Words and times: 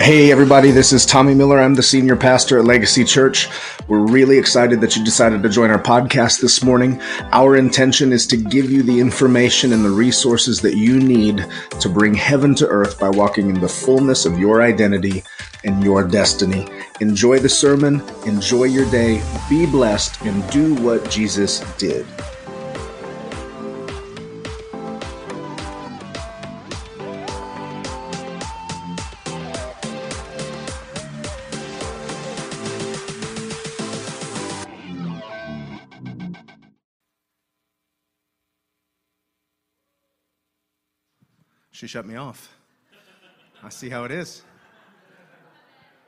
Hey, 0.00 0.32
everybody, 0.32 0.70
this 0.70 0.94
is 0.94 1.04
Tommy 1.04 1.34
Miller. 1.34 1.60
I'm 1.60 1.74
the 1.74 1.82
senior 1.82 2.16
pastor 2.16 2.58
at 2.58 2.64
Legacy 2.64 3.04
Church. 3.04 3.48
We're 3.86 4.06
really 4.06 4.38
excited 4.38 4.80
that 4.80 4.96
you 4.96 5.04
decided 5.04 5.42
to 5.42 5.50
join 5.50 5.70
our 5.70 5.80
podcast 5.80 6.40
this 6.40 6.64
morning. 6.64 6.98
Our 7.32 7.54
intention 7.54 8.10
is 8.10 8.26
to 8.28 8.38
give 8.38 8.70
you 8.70 8.82
the 8.82 8.98
information 8.98 9.74
and 9.74 9.84
the 9.84 9.90
resources 9.90 10.62
that 10.62 10.74
you 10.74 10.98
need 10.98 11.44
to 11.80 11.88
bring 11.90 12.14
heaven 12.14 12.54
to 12.56 12.66
earth 12.66 12.98
by 12.98 13.10
walking 13.10 13.50
in 13.50 13.60
the 13.60 13.68
fullness 13.68 14.24
of 14.24 14.38
your 14.38 14.62
identity 14.62 15.22
and 15.64 15.84
your 15.84 16.02
destiny. 16.02 16.66
Enjoy 17.00 17.38
the 17.38 17.50
sermon, 17.50 18.00
enjoy 18.24 18.64
your 18.64 18.90
day, 18.90 19.22
be 19.50 19.66
blessed, 19.66 20.18
and 20.22 20.50
do 20.50 20.76
what 20.76 21.10
Jesus 21.10 21.60
did. 21.76 22.06
She 41.72 41.86
shut 41.86 42.04
me 42.04 42.16
off. 42.16 42.52
I 43.62 43.68
see 43.68 43.88
how 43.88 44.04
it 44.04 44.10
is. 44.10 44.42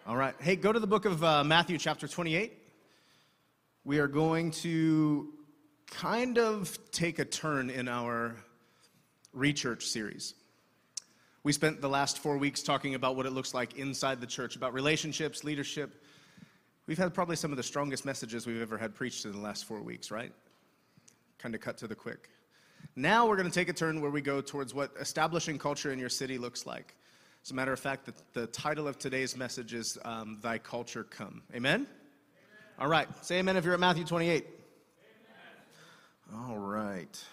All 0.07 0.17
right. 0.17 0.35
Hey, 0.41 0.57
go 0.57 0.73
to 0.73 0.81
the 0.81 0.87
book 0.87 1.05
of 1.05 1.23
uh, 1.23 1.45
Matthew, 1.45 1.79
chapter 1.79 2.09
28. 2.09 2.53
We 3.85 3.99
are 3.99 4.09
going 4.09 4.51
to 4.63 5.33
kind 5.87 6.39
of 6.39 6.77
take 6.91 7.21
a 7.21 7.25
turn 7.25 7.71
in 7.71 7.87
our 7.87 8.35
Rechurch 9.37 9.83
series. 9.83 10.35
We 11.45 11.53
spent 11.53 11.81
the 11.81 11.89
last 11.89 12.19
four 12.19 12.39
weeks 12.39 12.63
talking 12.63 12.95
about 12.95 13.15
what 13.15 13.27
it 13.27 13.33
looks 13.33 13.55
like 13.55 13.77
inside 13.77 14.21
the 14.21 14.27
church, 14.27 14.57
about 14.57 14.75
relationships, 14.75 15.45
leadership. 15.45 16.05
We've 16.87 16.99
had 16.99 17.15
probably 17.15 17.37
some 17.37 17.53
of 17.53 17.57
the 17.57 17.63
strongest 17.63 18.05
messages 18.05 18.47
we've 18.47 18.63
ever 18.63 18.79
had 18.79 18.95
preached 18.95 19.25
in 19.25 19.33
the 19.33 19.39
last 19.39 19.65
four 19.65 19.81
weeks, 19.81 20.11
right? 20.11 20.33
Kind 21.39 21.55
of 21.55 21.61
cut 21.61 21.79
to 21.79 21.87
the 21.87 21.95
quick. 21.95 22.29
Now 22.95 23.27
we're 23.27 23.37
going 23.37 23.49
to 23.49 23.55
take 23.55 23.71
a 23.71 23.73
turn 23.73 24.03
where 24.03 24.11
we 24.11 24.21
go 24.21 24.43
towards 24.43 24.75
what 24.75 24.93
establishing 25.01 25.59
culture 25.59 25.93
in 25.93 25.99
your 25.99 26.11
city 26.11 26.37
looks 26.37 26.67
like. 26.67 26.95
As 27.43 27.51
a 27.51 27.55
matter 27.55 27.73
of 27.73 27.81
fact, 27.81 28.05
the, 28.05 28.13
the 28.41 28.47
title 28.49 28.87
of 28.87 28.99
today's 28.99 29.35
message 29.35 29.73
is 29.73 29.97
um, 30.05 30.39
Thy 30.43 30.59
Culture 30.59 31.03
Come. 31.03 31.43
Amen? 31.55 31.75
amen? 31.75 31.87
All 32.79 32.89
right. 32.89 33.09
Say 33.25 33.39
amen 33.39 33.57
if 33.57 33.65
you're 33.65 33.73
at 33.73 33.81
Matthew 33.81 34.05
28. 34.05 34.45
Amen. 36.31 36.51
All 36.51 36.59
right. 36.59 37.25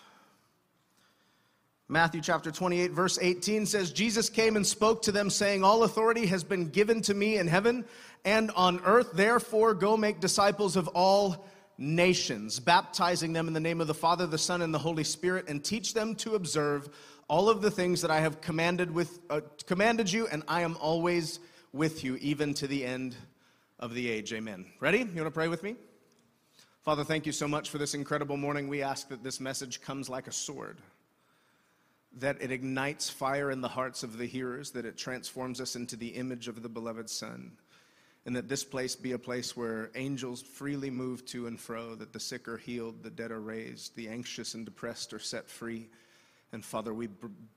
Matthew 1.89 2.21
chapter 2.21 2.51
28, 2.51 2.91
verse 2.91 3.19
18 3.19 3.65
says, 3.65 3.91
Jesus 3.91 4.29
came 4.29 4.55
and 4.55 4.65
spoke 4.65 5.01
to 5.01 5.11
them, 5.11 5.29
saying, 5.29 5.63
All 5.63 5.83
authority 5.83 6.27
has 6.27 6.43
been 6.43 6.69
given 6.69 7.01
to 7.01 7.13
me 7.13 7.37
in 7.37 7.47
heaven 7.47 7.83
and 8.23 8.49
on 8.51 8.79
earth. 8.85 9.11
Therefore, 9.13 9.73
go 9.73 9.97
make 9.97 10.21
disciples 10.21 10.77
of 10.77 10.87
all 10.89 11.45
nations, 11.79 12.59
baptizing 12.59 13.31
them 13.33 13.47
in 13.47 13.53
the 13.53 13.59
name 13.59 13.79
of 13.79 13.87
the 13.87 13.93
Father, 13.93 14.27
the 14.27 14.37
Son, 14.37 14.61
and 14.61 14.73
the 14.73 14.79
Holy 14.79 15.03
Spirit, 15.03 15.47
and 15.47 15.63
teach 15.63 15.93
them 15.93 16.13
to 16.15 16.35
observe 16.35 16.89
all 17.29 17.49
of 17.49 17.61
the 17.61 17.71
things 17.71 18.01
that 18.01 18.11
I 18.11 18.19
have 18.19 18.41
commanded, 18.41 18.91
with, 18.91 19.19
uh, 19.29 19.41
commanded 19.65 20.11
you, 20.11 20.27
and 20.27 20.43
I 20.47 20.61
am 20.61 20.75
always 20.77 21.39
with 21.71 22.03
you, 22.03 22.17
even 22.17 22.53
to 22.55 22.67
the 22.67 22.85
end 22.85 23.15
of 23.79 23.93
the 23.93 24.09
age. 24.09 24.33
Amen. 24.33 24.65
Ready? 24.79 24.99
You 24.99 25.05
want 25.05 25.27
to 25.27 25.31
pray 25.31 25.47
with 25.47 25.63
me? 25.63 25.75
Father, 26.81 27.03
thank 27.03 27.25
you 27.25 27.31
so 27.31 27.47
much 27.47 27.69
for 27.69 27.77
this 27.77 27.93
incredible 27.93 28.35
morning. 28.35 28.67
We 28.67 28.81
ask 28.81 29.07
that 29.09 29.23
this 29.23 29.39
message 29.39 29.81
comes 29.81 30.09
like 30.09 30.27
a 30.27 30.31
sword, 30.33 30.79
that 32.17 32.41
it 32.41 32.51
ignites 32.51 33.09
fire 33.09 33.51
in 33.51 33.61
the 33.61 33.67
hearts 33.67 34.03
of 34.03 34.17
the 34.17 34.25
hearers, 34.25 34.71
that 34.71 34.85
it 34.85 34.97
transforms 34.97 35.61
us 35.61 35.75
into 35.75 35.95
the 35.95 36.09
image 36.09 36.47
of 36.47 36.61
the 36.61 36.69
beloved 36.69 37.09
Son 37.09 37.51
and 38.25 38.35
that 38.35 38.47
this 38.47 38.63
place 38.63 38.95
be 38.95 39.13
a 39.13 39.19
place 39.19 39.55
where 39.55 39.91
angels 39.95 40.41
freely 40.41 40.89
move 40.89 41.25
to 41.25 41.47
and 41.47 41.59
fro, 41.59 41.95
that 41.95 42.13
the 42.13 42.19
sick 42.19 42.47
are 42.47 42.57
healed, 42.57 43.01
the 43.01 43.09
dead 43.09 43.31
are 43.31 43.39
raised, 43.39 43.95
the 43.95 44.07
anxious 44.07 44.53
and 44.53 44.65
depressed 44.65 45.13
are 45.13 45.19
set 45.19 45.49
free. 45.49 45.89
And 46.51 46.63
Father, 46.65 46.93
we 46.93 47.09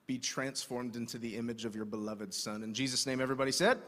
be 0.07 0.19
transformed 0.19 0.97
into 0.97 1.19
the 1.19 1.37
image 1.37 1.65
of 1.65 1.75
your 1.75 1.85
beloved 1.85 2.33
Son. 2.33 2.63
In 2.63 2.75
Jesus' 2.75 3.07
name, 3.07 3.21
everybody 3.21 3.53
said, 3.53 3.79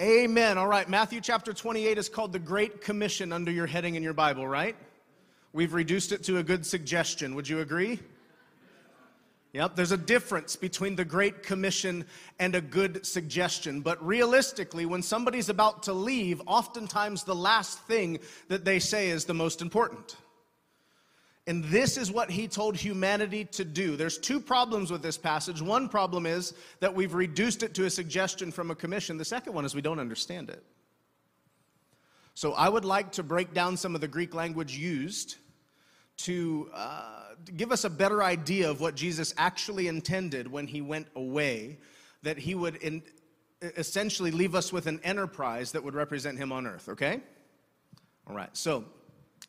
Amen. 0.00 0.24
Amen. 0.24 0.58
All 0.58 0.68
right, 0.68 0.88
Matthew 0.88 1.20
chapter 1.20 1.52
28 1.52 1.98
is 1.98 2.08
called 2.08 2.32
the 2.32 2.38
Great 2.38 2.80
Commission 2.80 3.32
under 3.32 3.50
your 3.50 3.66
heading 3.66 3.96
in 3.96 4.02
your 4.02 4.14
Bible, 4.14 4.46
right? 4.46 4.76
We've 5.52 5.74
reduced 5.74 6.12
it 6.12 6.22
to 6.24 6.38
a 6.38 6.42
good 6.42 6.64
suggestion. 6.64 7.34
Would 7.34 7.48
you 7.48 7.60
agree? 7.60 7.98
Yep, 9.58 9.74
there's 9.74 9.90
a 9.90 9.96
difference 9.96 10.54
between 10.54 10.94
the 10.94 11.04
Great 11.04 11.42
Commission 11.42 12.04
and 12.38 12.54
a 12.54 12.60
good 12.60 13.04
suggestion. 13.04 13.80
But 13.80 14.00
realistically, 14.06 14.86
when 14.86 15.02
somebody's 15.02 15.48
about 15.48 15.82
to 15.82 15.92
leave, 15.92 16.40
oftentimes 16.46 17.24
the 17.24 17.34
last 17.34 17.80
thing 17.80 18.20
that 18.46 18.64
they 18.64 18.78
say 18.78 19.08
is 19.08 19.24
the 19.24 19.34
most 19.34 19.60
important. 19.60 20.14
And 21.48 21.64
this 21.64 21.96
is 21.96 22.12
what 22.12 22.30
he 22.30 22.46
told 22.46 22.76
humanity 22.76 23.46
to 23.46 23.64
do. 23.64 23.96
There's 23.96 24.16
two 24.16 24.38
problems 24.38 24.92
with 24.92 25.02
this 25.02 25.18
passage. 25.18 25.60
One 25.60 25.88
problem 25.88 26.24
is 26.24 26.54
that 26.78 26.94
we've 26.94 27.14
reduced 27.14 27.64
it 27.64 27.74
to 27.74 27.86
a 27.86 27.90
suggestion 27.90 28.52
from 28.52 28.70
a 28.70 28.76
commission. 28.76 29.18
The 29.18 29.24
second 29.24 29.54
one 29.54 29.64
is 29.64 29.74
we 29.74 29.82
don't 29.82 29.98
understand 29.98 30.50
it. 30.50 30.62
So 32.34 32.52
I 32.52 32.68
would 32.68 32.84
like 32.84 33.10
to 33.10 33.24
break 33.24 33.52
down 33.54 33.76
some 33.76 33.96
of 33.96 34.00
the 34.00 34.06
Greek 34.06 34.34
language 34.34 34.78
used 34.78 35.34
to. 36.18 36.70
Uh, 36.72 37.17
give 37.56 37.72
us 37.72 37.84
a 37.84 37.90
better 37.90 38.22
idea 38.22 38.70
of 38.70 38.80
what 38.80 38.94
Jesus 38.94 39.34
actually 39.36 39.88
intended 39.88 40.50
when 40.50 40.66
he 40.66 40.80
went 40.80 41.08
away, 41.14 41.78
that 42.22 42.38
he 42.38 42.54
would 42.54 42.76
in, 42.76 43.02
essentially 43.62 44.30
leave 44.30 44.54
us 44.54 44.72
with 44.72 44.86
an 44.86 45.00
enterprise 45.04 45.72
that 45.72 45.82
would 45.82 45.94
represent 45.94 46.38
him 46.38 46.52
on 46.52 46.66
earth, 46.66 46.88
okay? 46.88 47.20
All 48.26 48.34
right, 48.34 48.54
so 48.56 48.84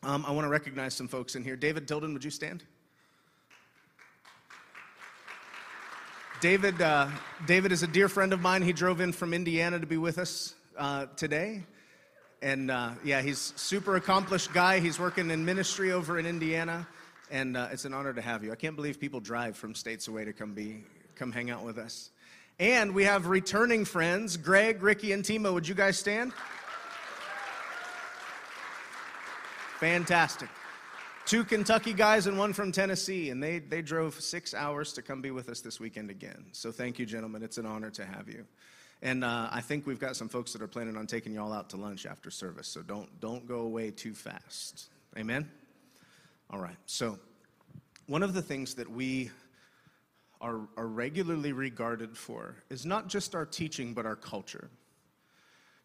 um, 0.02 0.24
I 0.26 0.32
want 0.32 0.44
to 0.44 0.48
recognize 0.48 0.94
some 0.94 1.08
folks 1.08 1.36
in 1.36 1.44
here. 1.44 1.56
David 1.56 1.86
Tilden, 1.86 2.12
would 2.12 2.24
you 2.24 2.30
stand? 2.30 2.64
David, 6.40 6.80
uh, 6.80 7.08
David 7.46 7.70
is 7.70 7.82
a 7.82 7.86
dear 7.86 8.08
friend 8.08 8.32
of 8.32 8.40
mine. 8.40 8.62
He 8.62 8.72
drove 8.72 9.02
in 9.02 9.12
from 9.12 9.34
Indiana 9.34 9.78
to 9.78 9.86
be 9.86 9.98
with 9.98 10.16
us 10.16 10.54
uh, 10.78 11.06
today. 11.16 11.64
And 12.40 12.70
uh, 12.70 12.92
yeah, 13.04 13.20
he's 13.20 13.52
super 13.56 13.96
accomplished 13.96 14.54
guy. 14.54 14.80
He's 14.80 14.98
working 14.98 15.30
in 15.30 15.44
ministry 15.44 15.92
over 15.92 16.18
in 16.18 16.24
Indiana 16.24 16.86
and 17.30 17.56
uh, 17.56 17.68
it's 17.72 17.84
an 17.84 17.94
honor 17.94 18.12
to 18.12 18.20
have 18.20 18.42
you. 18.44 18.52
I 18.52 18.56
can't 18.56 18.76
believe 18.76 19.00
people 19.00 19.20
drive 19.20 19.56
from 19.56 19.74
states 19.74 20.08
away 20.08 20.24
to 20.24 20.32
come 20.32 20.54
be 20.54 20.84
come 21.14 21.32
hang 21.32 21.50
out 21.50 21.64
with 21.64 21.78
us. 21.78 22.10
And 22.58 22.94
we 22.94 23.04
have 23.04 23.26
returning 23.26 23.84
friends, 23.84 24.36
Greg, 24.36 24.82
Ricky, 24.82 25.12
and 25.12 25.24
Timo. 25.24 25.54
Would 25.54 25.66
you 25.66 25.74
guys 25.74 25.98
stand? 25.98 26.32
Fantastic. 29.78 30.50
Two 31.24 31.44
Kentucky 31.44 31.92
guys 31.92 32.26
and 32.26 32.36
one 32.36 32.52
from 32.52 32.72
Tennessee, 32.72 33.30
and 33.30 33.42
they, 33.42 33.60
they 33.60 33.80
drove 33.80 34.20
six 34.20 34.52
hours 34.52 34.92
to 34.94 35.02
come 35.02 35.22
be 35.22 35.30
with 35.30 35.48
us 35.48 35.60
this 35.60 35.78
weekend 35.80 36.10
again. 36.10 36.44
So 36.52 36.72
thank 36.72 36.98
you, 36.98 37.06
gentlemen. 37.06 37.42
It's 37.42 37.56
an 37.56 37.66
honor 37.66 37.90
to 37.90 38.04
have 38.04 38.28
you. 38.28 38.44
And 39.00 39.24
uh, 39.24 39.48
I 39.50 39.62
think 39.62 39.86
we've 39.86 39.98
got 39.98 40.16
some 40.16 40.28
folks 40.28 40.52
that 40.52 40.60
are 40.60 40.66
planning 40.66 40.96
on 40.96 41.06
taking 41.06 41.32
y'all 41.32 41.52
out 41.52 41.70
to 41.70 41.76
lunch 41.76 42.04
after 42.04 42.30
service, 42.30 42.68
so 42.68 42.82
don't, 42.82 43.08
don't 43.20 43.46
go 43.46 43.60
away 43.60 43.90
too 43.90 44.12
fast. 44.12 44.90
Amen? 45.16 45.48
All 46.52 46.58
right, 46.58 46.76
so 46.86 47.16
one 48.06 48.24
of 48.24 48.34
the 48.34 48.42
things 48.42 48.74
that 48.74 48.90
we 48.90 49.30
are, 50.40 50.62
are 50.76 50.88
regularly 50.88 51.52
regarded 51.52 52.16
for 52.16 52.56
is 52.70 52.84
not 52.84 53.06
just 53.06 53.36
our 53.36 53.46
teaching, 53.46 53.94
but 53.94 54.04
our 54.04 54.16
culture. 54.16 54.68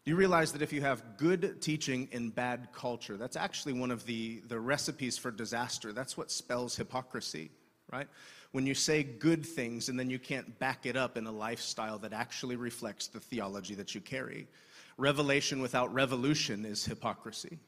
Do 0.04 0.10
you 0.10 0.16
realize 0.16 0.52
that 0.52 0.62
if 0.62 0.72
you 0.72 0.80
have 0.80 1.18
good 1.18 1.62
teaching 1.62 2.08
in 2.10 2.30
bad 2.30 2.68
culture, 2.72 3.16
that's 3.16 3.36
actually 3.36 3.74
one 3.74 3.92
of 3.92 4.06
the, 4.06 4.42
the 4.48 4.58
recipes 4.58 5.16
for 5.16 5.30
disaster? 5.30 5.92
That's 5.92 6.16
what 6.16 6.32
spells 6.32 6.74
hypocrisy, 6.74 7.50
right? 7.92 8.08
When 8.50 8.66
you 8.66 8.74
say 8.74 9.04
good 9.04 9.46
things 9.46 9.88
and 9.88 9.96
then 9.98 10.10
you 10.10 10.18
can't 10.18 10.58
back 10.58 10.84
it 10.84 10.96
up 10.96 11.16
in 11.16 11.26
a 11.26 11.32
lifestyle 11.32 11.98
that 11.98 12.12
actually 12.12 12.56
reflects 12.56 13.06
the 13.06 13.20
theology 13.20 13.76
that 13.76 13.94
you 13.94 14.00
carry. 14.00 14.48
Revelation 14.96 15.60
without 15.60 15.94
revolution 15.94 16.64
is 16.64 16.84
hypocrisy. 16.84 17.58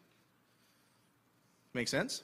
Make 1.75 1.87
sense? 1.87 2.22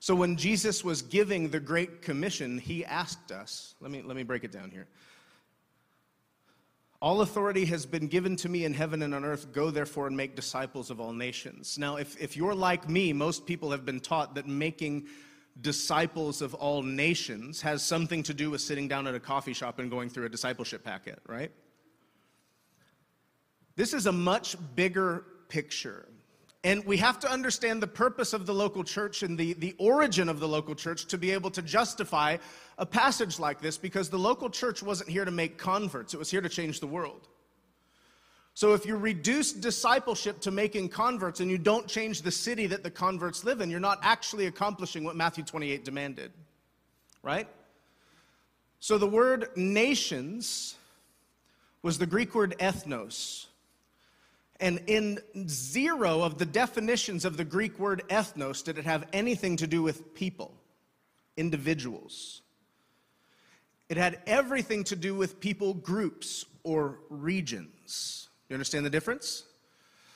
So 0.00 0.14
when 0.14 0.36
Jesus 0.36 0.82
was 0.82 1.02
giving 1.02 1.50
the 1.50 1.60
Great 1.60 2.00
Commission, 2.00 2.56
he 2.56 2.86
asked 2.86 3.30
us, 3.30 3.74
let 3.80 3.90
me, 3.90 4.00
let 4.00 4.16
me 4.16 4.22
break 4.22 4.44
it 4.44 4.50
down 4.50 4.70
here. 4.70 4.88
All 7.02 7.20
authority 7.20 7.66
has 7.66 7.84
been 7.84 8.08
given 8.08 8.34
to 8.36 8.48
me 8.48 8.64
in 8.64 8.72
heaven 8.72 9.02
and 9.02 9.14
on 9.14 9.26
earth. 9.26 9.52
Go 9.52 9.70
therefore 9.70 10.06
and 10.06 10.16
make 10.16 10.34
disciples 10.34 10.90
of 10.90 11.00
all 11.00 11.12
nations. 11.12 11.76
Now, 11.78 11.96
if, 11.96 12.20
if 12.20 12.34
you're 12.34 12.54
like 12.54 12.88
me, 12.88 13.12
most 13.12 13.46
people 13.46 13.70
have 13.70 13.84
been 13.84 14.00
taught 14.00 14.34
that 14.36 14.46
making 14.46 15.06
disciples 15.60 16.40
of 16.40 16.54
all 16.54 16.82
nations 16.82 17.60
has 17.60 17.82
something 17.82 18.22
to 18.22 18.32
do 18.32 18.50
with 18.50 18.62
sitting 18.62 18.88
down 18.88 19.06
at 19.06 19.14
a 19.14 19.20
coffee 19.20 19.52
shop 19.52 19.78
and 19.78 19.90
going 19.90 20.08
through 20.08 20.24
a 20.24 20.28
discipleship 20.30 20.82
packet, 20.82 21.18
right? 21.26 21.52
This 23.76 23.92
is 23.92 24.06
a 24.06 24.12
much 24.12 24.56
bigger 24.74 25.24
picture. 25.48 26.06
And 26.62 26.84
we 26.84 26.98
have 26.98 27.18
to 27.20 27.30
understand 27.30 27.82
the 27.82 27.86
purpose 27.86 28.34
of 28.34 28.44
the 28.44 28.52
local 28.52 28.84
church 28.84 29.22
and 29.22 29.38
the, 29.38 29.54
the 29.54 29.74
origin 29.78 30.28
of 30.28 30.40
the 30.40 30.48
local 30.48 30.74
church 30.74 31.06
to 31.06 31.16
be 31.16 31.30
able 31.30 31.50
to 31.52 31.62
justify 31.62 32.36
a 32.76 32.84
passage 32.84 33.38
like 33.38 33.60
this 33.60 33.78
because 33.78 34.10
the 34.10 34.18
local 34.18 34.50
church 34.50 34.82
wasn't 34.82 35.08
here 35.08 35.24
to 35.24 35.30
make 35.30 35.56
converts, 35.56 36.12
it 36.12 36.18
was 36.18 36.30
here 36.30 36.42
to 36.42 36.48
change 36.48 36.80
the 36.80 36.86
world. 36.86 37.28
So 38.52 38.74
if 38.74 38.84
you 38.84 38.96
reduce 38.96 39.52
discipleship 39.52 40.40
to 40.40 40.50
making 40.50 40.90
converts 40.90 41.40
and 41.40 41.50
you 41.50 41.56
don't 41.56 41.86
change 41.86 42.20
the 42.20 42.30
city 42.30 42.66
that 42.66 42.82
the 42.82 42.90
converts 42.90 43.42
live 43.42 43.62
in, 43.62 43.70
you're 43.70 43.80
not 43.80 44.00
actually 44.02 44.46
accomplishing 44.46 45.02
what 45.02 45.16
Matthew 45.16 45.44
28 45.44 45.82
demanded. 45.82 46.32
Right? 47.22 47.48
So 48.80 48.98
the 48.98 49.06
word 49.06 49.48
nations 49.56 50.74
was 51.82 51.96
the 51.96 52.06
Greek 52.06 52.34
word 52.34 52.54
ethnos. 52.58 53.46
And 54.60 54.82
in 54.86 55.18
zero 55.48 56.20
of 56.20 56.38
the 56.38 56.44
definitions 56.44 57.24
of 57.24 57.36
the 57.38 57.44
Greek 57.44 57.78
word 57.78 58.02
ethnos 58.08 58.62
did 58.62 58.76
it 58.76 58.84
have 58.84 59.06
anything 59.12 59.56
to 59.56 59.66
do 59.66 59.82
with 59.82 60.14
people, 60.14 60.54
individuals. 61.36 62.42
It 63.88 63.96
had 63.96 64.20
everything 64.26 64.84
to 64.84 64.96
do 64.96 65.14
with 65.14 65.40
people 65.40 65.74
groups 65.74 66.44
or 66.62 66.98
regions. 67.08 68.28
You 68.48 68.54
understand 68.54 68.84
the 68.84 68.90
difference? 68.90 69.44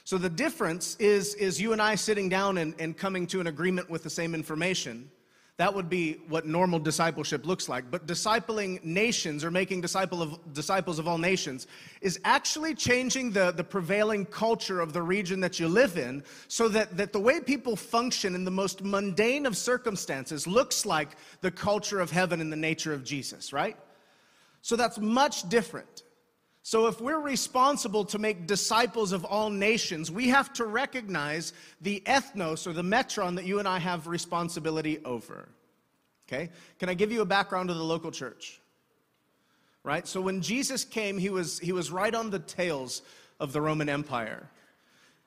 So 0.04 0.18
the 0.18 0.28
difference 0.28 0.96
is, 0.96 1.34
is 1.34 1.58
you 1.60 1.72
and 1.72 1.80
I 1.80 1.94
sitting 1.94 2.28
down 2.28 2.58
and, 2.58 2.74
and 2.78 2.96
coming 2.96 3.26
to 3.28 3.40
an 3.40 3.46
agreement 3.46 3.88
with 3.88 4.02
the 4.02 4.10
same 4.10 4.34
information. 4.34 5.10
That 5.56 5.72
would 5.72 5.88
be 5.88 6.14
what 6.28 6.46
normal 6.46 6.80
discipleship 6.80 7.46
looks 7.46 7.68
like. 7.68 7.88
But 7.88 8.06
discipling 8.06 8.82
nations 8.82 9.44
or 9.44 9.52
making 9.52 9.82
disciple 9.82 10.20
of, 10.20 10.52
disciples 10.52 10.98
of 10.98 11.06
all 11.06 11.18
nations 11.18 11.68
is 12.00 12.18
actually 12.24 12.74
changing 12.74 13.30
the, 13.30 13.52
the 13.52 13.62
prevailing 13.62 14.26
culture 14.26 14.80
of 14.80 14.92
the 14.92 15.02
region 15.02 15.38
that 15.40 15.60
you 15.60 15.68
live 15.68 15.96
in 15.96 16.24
so 16.48 16.68
that, 16.68 16.96
that 16.96 17.12
the 17.12 17.20
way 17.20 17.38
people 17.38 17.76
function 17.76 18.34
in 18.34 18.44
the 18.44 18.50
most 18.50 18.82
mundane 18.82 19.46
of 19.46 19.56
circumstances 19.56 20.46
looks 20.48 20.84
like 20.84 21.10
the 21.40 21.52
culture 21.52 22.00
of 22.00 22.10
heaven 22.10 22.40
and 22.40 22.52
the 22.52 22.56
nature 22.56 22.92
of 22.92 23.04
Jesus, 23.04 23.52
right? 23.52 23.76
So 24.60 24.74
that's 24.74 24.98
much 24.98 25.48
different. 25.48 26.03
So, 26.66 26.86
if 26.86 26.98
we're 26.98 27.20
responsible 27.20 28.06
to 28.06 28.18
make 28.18 28.46
disciples 28.46 29.12
of 29.12 29.22
all 29.22 29.50
nations, 29.50 30.10
we 30.10 30.28
have 30.28 30.50
to 30.54 30.64
recognize 30.64 31.52
the 31.82 32.02
ethnos 32.06 32.66
or 32.66 32.72
the 32.72 32.82
metron 32.82 33.36
that 33.36 33.44
you 33.44 33.58
and 33.58 33.68
I 33.68 33.78
have 33.78 34.06
responsibility 34.06 34.98
over. 35.04 35.46
Okay? 36.26 36.48
Can 36.78 36.88
I 36.88 36.94
give 36.94 37.12
you 37.12 37.20
a 37.20 37.26
background 37.26 37.68
of 37.68 37.76
the 37.76 37.84
local 37.84 38.10
church? 38.10 38.62
Right? 39.82 40.08
So, 40.08 40.22
when 40.22 40.40
Jesus 40.40 40.86
came, 40.86 41.18
he 41.18 41.28
was, 41.28 41.58
he 41.58 41.72
was 41.72 41.90
right 41.90 42.14
on 42.14 42.30
the 42.30 42.38
tails 42.38 43.02
of 43.38 43.52
the 43.52 43.60
Roman 43.60 43.90
Empire. 43.90 44.48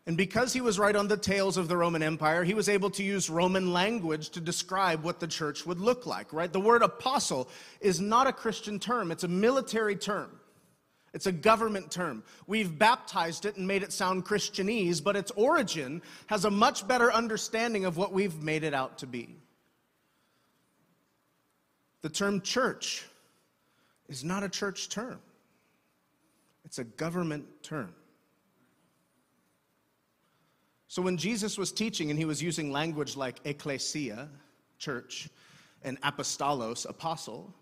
And 0.07 0.18
because 0.18 0.54
he 0.54 0.62
was 0.62 0.80
right 0.80 0.95
on 0.95 1.07
the 1.07 1.18
tails 1.18 1.56
of 1.56 1.68
the 1.68 1.78
Roman 1.78 2.01
Empire, 2.01 2.45
he 2.45 2.56
was 2.56 2.68
able 2.68 2.89
to 2.89 3.04
use 3.04 3.30
Roman 3.30 3.72
language 3.72 4.31
to 4.31 4.42
describe 4.42 5.04
what 5.04 5.19
the 5.19 5.28
church 5.28 5.68
would 5.68 5.81
look 5.81 6.07
like, 6.07 6.34
right? 6.34 6.51
The 6.51 6.60
word 6.60 6.81
apostle 6.81 7.48
is 7.80 8.01
not 8.01 8.25
a 8.25 8.34
Christian 8.34 8.80
term, 8.80 9.12
it's 9.12 9.24
a 9.24 9.28
military 9.28 9.95
term. 9.95 10.31
It's 11.13 11.25
a 11.25 11.31
government 11.31 11.89
term. 11.92 12.24
We've 12.48 12.77
baptized 12.77 13.45
it 13.45 13.57
and 13.57 13.68
made 13.68 13.83
it 13.83 13.94
sound 13.94 14.25
Christianese, 14.25 15.04
but 15.04 15.15
its 15.15 15.31
origin 15.31 16.01
has 16.27 16.45
a 16.45 16.51
much 16.51 16.88
better 16.88 17.12
understanding 17.12 17.86
of 17.86 17.98
what 17.98 18.13
we've 18.13 18.44
made 18.44 18.63
it 18.63 18.74
out 18.74 18.98
to 19.00 19.07
be. 19.07 19.36
The 22.01 22.09
term 22.09 22.42
church 22.42 23.06
is 24.07 24.24
not 24.24 24.44
a 24.44 24.50
church 24.50 24.89
term, 24.89 25.19
it's 26.65 26.80
a 26.80 26.83
government 26.83 27.45
term. 27.63 27.94
So 30.89 31.01
when 31.01 31.18
Jesus 31.18 31.57
was 31.57 31.71
teaching 31.71 32.10
and 32.10 32.18
he 32.18 32.25
was 32.25 32.42
using 32.42 32.71
language 32.71 33.18
like 33.18 33.39
ecclesia, 33.44 34.30
church, 34.80 35.30
and 35.83 36.00
apostolos, 36.01 36.89
apostle, 36.89 37.53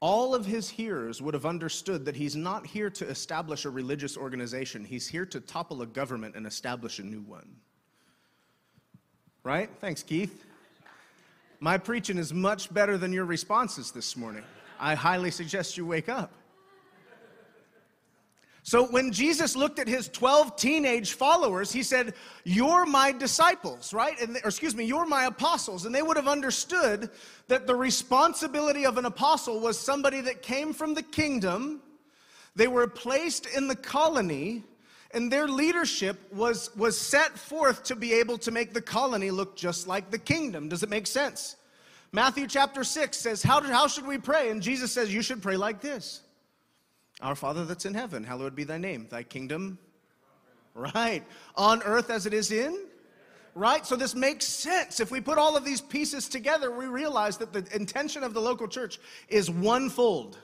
all 0.00 0.34
of 0.34 0.46
his 0.46 0.70
hearers 0.70 1.20
would 1.20 1.34
have 1.34 1.44
understood 1.44 2.06
that 2.06 2.16
he's 2.16 2.34
not 2.34 2.66
here 2.66 2.88
to 2.88 3.06
establish 3.06 3.66
a 3.66 3.70
religious 3.70 4.16
organization. 4.16 4.82
He's 4.84 5.06
here 5.06 5.26
to 5.26 5.40
topple 5.40 5.82
a 5.82 5.86
government 5.86 6.36
and 6.36 6.46
establish 6.46 6.98
a 6.98 7.02
new 7.02 7.20
one. 7.20 7.56
Right? 9.44 9.68
Thanks, 9.80 10.02
Keith. 10.02 10.46
My 11.60 11.76
preaching 11.76 12.16
is 12.16 12.32
much 12.32 12.72
better 12.72 12.96
than 12.96 13.12
your 13.12 13.26
responses 13.26 13.90
this 13.90 14.16
morning. 14.16 14.44
I 14.78 14.94
highly 14.94 15.30
suggest 15.30 15.76
you 15.76 15.84
wake 15.84 16.08
up. 16.08 16.32
So 18.62 18.86
when 18.86 19.10
Jesus 19.10 19.56
looked 19.56 19.78
at 19.78 19.88
his 19.88 20.08
12 20.08 20.56
teenage 20.56 21.14
followers, 21.14 21.72
he 21.72 21.82
said, 21.82 22.14
You're 22.44 22.84
my 22.84 23.12
disciples, 23.12 23.94
right? 23.94 24.20
And, 24.20 24.36
or 24.36 24.48
excuse 24.48 24.76
me, 24.76 24.84
you're 24.84 25.06
my 25.06 25.24
apostles. 25.24 25.86
And 25.86 25.94
they 25.94 26.02
would 26.02 26.16
have 26.16 26.28
understood 26.28 27.10
that 27.48 27.66
the 27.66 27.74
responsibility 27.74 28.84
of 28.84 28.98
an 28.98 29.06
apostle 29.06 29.60
was 29.60 29.78
somebody 29.78 30.20
that 30.22 30.42
came 30.42 30.72
from 30.72 30.94
the 30.94 31.02
kingdom. 31.02 31.80
They 32.54 32.68
were 32.68 32.86
placed 32.86 33.46
in 33.46 33.66
the 33.66 33.76
colony, 33.76 34.64
and 35.12 35.32
their 35.32 35.48
leadership 35.48 36.18
was, 36.32 36.74
was 36.76 37.00
set 37.00 37.38
forth 37.38 37.82
to 37.84 37.96
be 37.96 38.12
able 38.12 38.36
to 38.38 38.50
make 38.50 38.74
the 38.74 38.82
colony 38.82 39.30
look 39.30 39.56
just 39.56 39.86
like 39.86 40.10
the 40.10 40.18
kingdom. 40.18 40.68
Does 40.68 40.82
it 40.82 40.90
make 40.90 41.06
sense? 41.06 41.56
Matthew 42.12 42.46
chapter 42.46 42.84
6 42.84 43.16
says, 43.16 43.42
How, 43.42 43.62
how 43.62 43.86
should 43.86 44.06
we 44.06 44.18
pray? 44.18 44.50
And 44.50 44.60
Jesus 44.60 44.92
says, 44.92 45.14
You 45.14 45.22
should 45.22 45.40
pray 45.40 45.56
like 45.56 45.80
this. 45.80 46.22
Our 47.22 47.34
Father 47.34 47.64
that's 47.64 47.84
in 47.84 47.94
heaven, 47.94 48.24
hallowed 48.24 48.54
be 48.54 48.64
thy 48.64 48.78
name. 48.78 49.06
Thy 49.10 49.22
kingdom, 49.22 49.78
right, 50.74 51.22
on 51.54 51.82
earth 51.82 52.10
as 52.10 52.26
it 52.26 52.34
is 52.34 52.50
in 52.50 52.78
right? 53.54 53.84
So 53.86 53.96
this 53.96 54.14
makes 54.14 54.46
sense. 54.46 55.00
If 55.00 55.10
we 55.10 55.20
put 55.20 55.38
all 55.38 55.56
of 55.56 55.64
these 55.64 55.80
pieces 55.80 56.28
together, 56.28 56.70
we 56.70 56.86
realize 56.86 57.36
that 57.38 57.52
the 57.52 57.66
intention 57.74 58.22
of 58.22 58.34
the 58.34 58.40
local 58.40 58.68
church 58.68 58.98
is 59.28 59.50
onefold. 59.50 60.36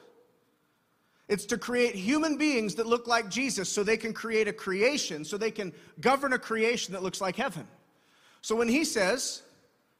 It's 1.28 1.46
to 1.46 1.58
create 1.58 1.94
human 1.94 2.36
beings 2.36 2.76
that 2.76 2.86
look 2.86 3.06
like 3.06 3.28
Jesus 3.28 3.68
so 3.68 3.82
they 3.82 3.96
can 3.96 4.12
create 4.12 4.46
a 4.46 4.52
creation, 4.52 5.24
so 5.24 5.36
they 5.36 5.50
can 5.50 5.72
govern 6.00 6.32
a 6.32 6.38
creation 6.38 6.92
that 6.92 7.02
looks 7.02 7.20
like 7.20 7.36
heaven. 7.36 7.66
So 8.42 8.54
when 8.54 8.68
he 8.68 8.84
says, 8.84 9.42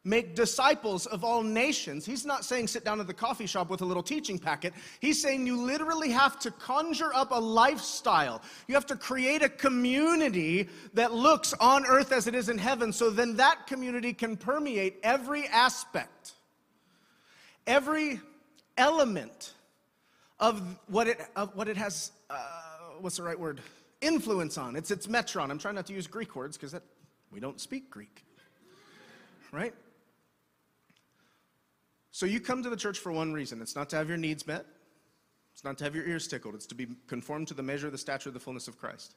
make 0.06 0.34
disciples 0.34 1.06
of 1.06 1.24
all 1.24 1.42
nations. 1.42 2.06
He's 2.06 2.24
not 2.24 2.44
saying 2.44 2.68
sit 2.68 2.84
down 2.84 3.00
at 3.00 3.06
the 3.06 3.14
coffee 3.14 3.46
shop 3.46 3.68
with 3.68 3.80
a 3.80 3.84
little 3.84 4.02
teaching 4.02 4.38
packet. 4.38 4.72
He's 5.00 5.20
saying 5.20 5.46
you 5.46 5.60
literally 5.60 6.10
have 6.10 6.38
to 6.40 6.50
conjure 6.52 7.12
up 7.14 7.32
a 7.32 7.40
lifestyle. 7.40 8.40
You 8.68 8.74
have 8.74 8.86
to 8.86 8.96
create 8.96 9.42
a 9.42 9.48
community 9.48 10.68
that 10.94 11.12
looks 11.12 11.52
on 11.54 11.84
earth 11.86 12.12
as 12.12 12.26
it 12.26 12.34
is 12.34 12.48
in 12.48 12.58
heaven, 12.58 12.92
so 12.92 13.10
then 13.10 13.36
that 13.36 13.66
community 13.66 14.12
can 14.12 14.36
permeate 14.36 14.98
every 15.02 15.46
aspect, 15.48 16.32
every 17.66 18.20
element 18.78 19.54
of 20.38 20.62
what 20.86 21.08
it, 21.08 21.20
of 21.34 21.54
what 21.56 21.68
it 21.68 21.76
has, 21.76 22.12
uh, 22.30 22.36
what's 23.00 23.16
the 23.16 23.22
right 23.22 23.38
word? 23.38 23.60
Influence 24.00 24.56
on. 24.58 24.76
It's 24.76 24.90
its 24.90 25.06
metron. 25.06 25.50
I'm 25.50 25.58
trying 25.58 25.75
not 25.75 25.86
to 25.86 25.94
use 25.94 26.06
Greek 26.06 26.36
words 26.36 26.56
because 26.56 26.78
we 27.32 27.40
don't 27.40 27.60
speak 27.60 27.90
Greek 27.90 28.22
right? 29.56 29.75
So 32.16 32.25
you 32.25 32.40
come 32.40 32.62
to 32.62 32.70
the 32.70 32.78
church 32.78 32.99
for 32.99 33.12
one 33.12 33.35
reason 33.35 33.61
it's 33.61 33.76
not 33.76 33.90
to 33.90 33.96
have 33.96 34.08
your 34.08 34.16
needs 34.16 34.46
met, 34.46 34.64
it's 35.52 35.64
not 35.64 35.76
to 35.76 35.85
have 35.85 35.94
your 35.94 36.06
ears 36.06 36.26
tickled, 36.26 36.54
it's 36.54 36.64
to 36.68 36.75
be 36.75 36.87
conformed 37.08 37.46
to 37.49 37.52
the 37.52 37.62
measure 37.62 37.85
of 37.85 37.92
the 37.92 37.99
stature 37.99 38.30
of 38.30 38.32
the 38.32 38.40
fullness 38.40 38.68
of 38.68 38.78
Christ. 38.78 39.16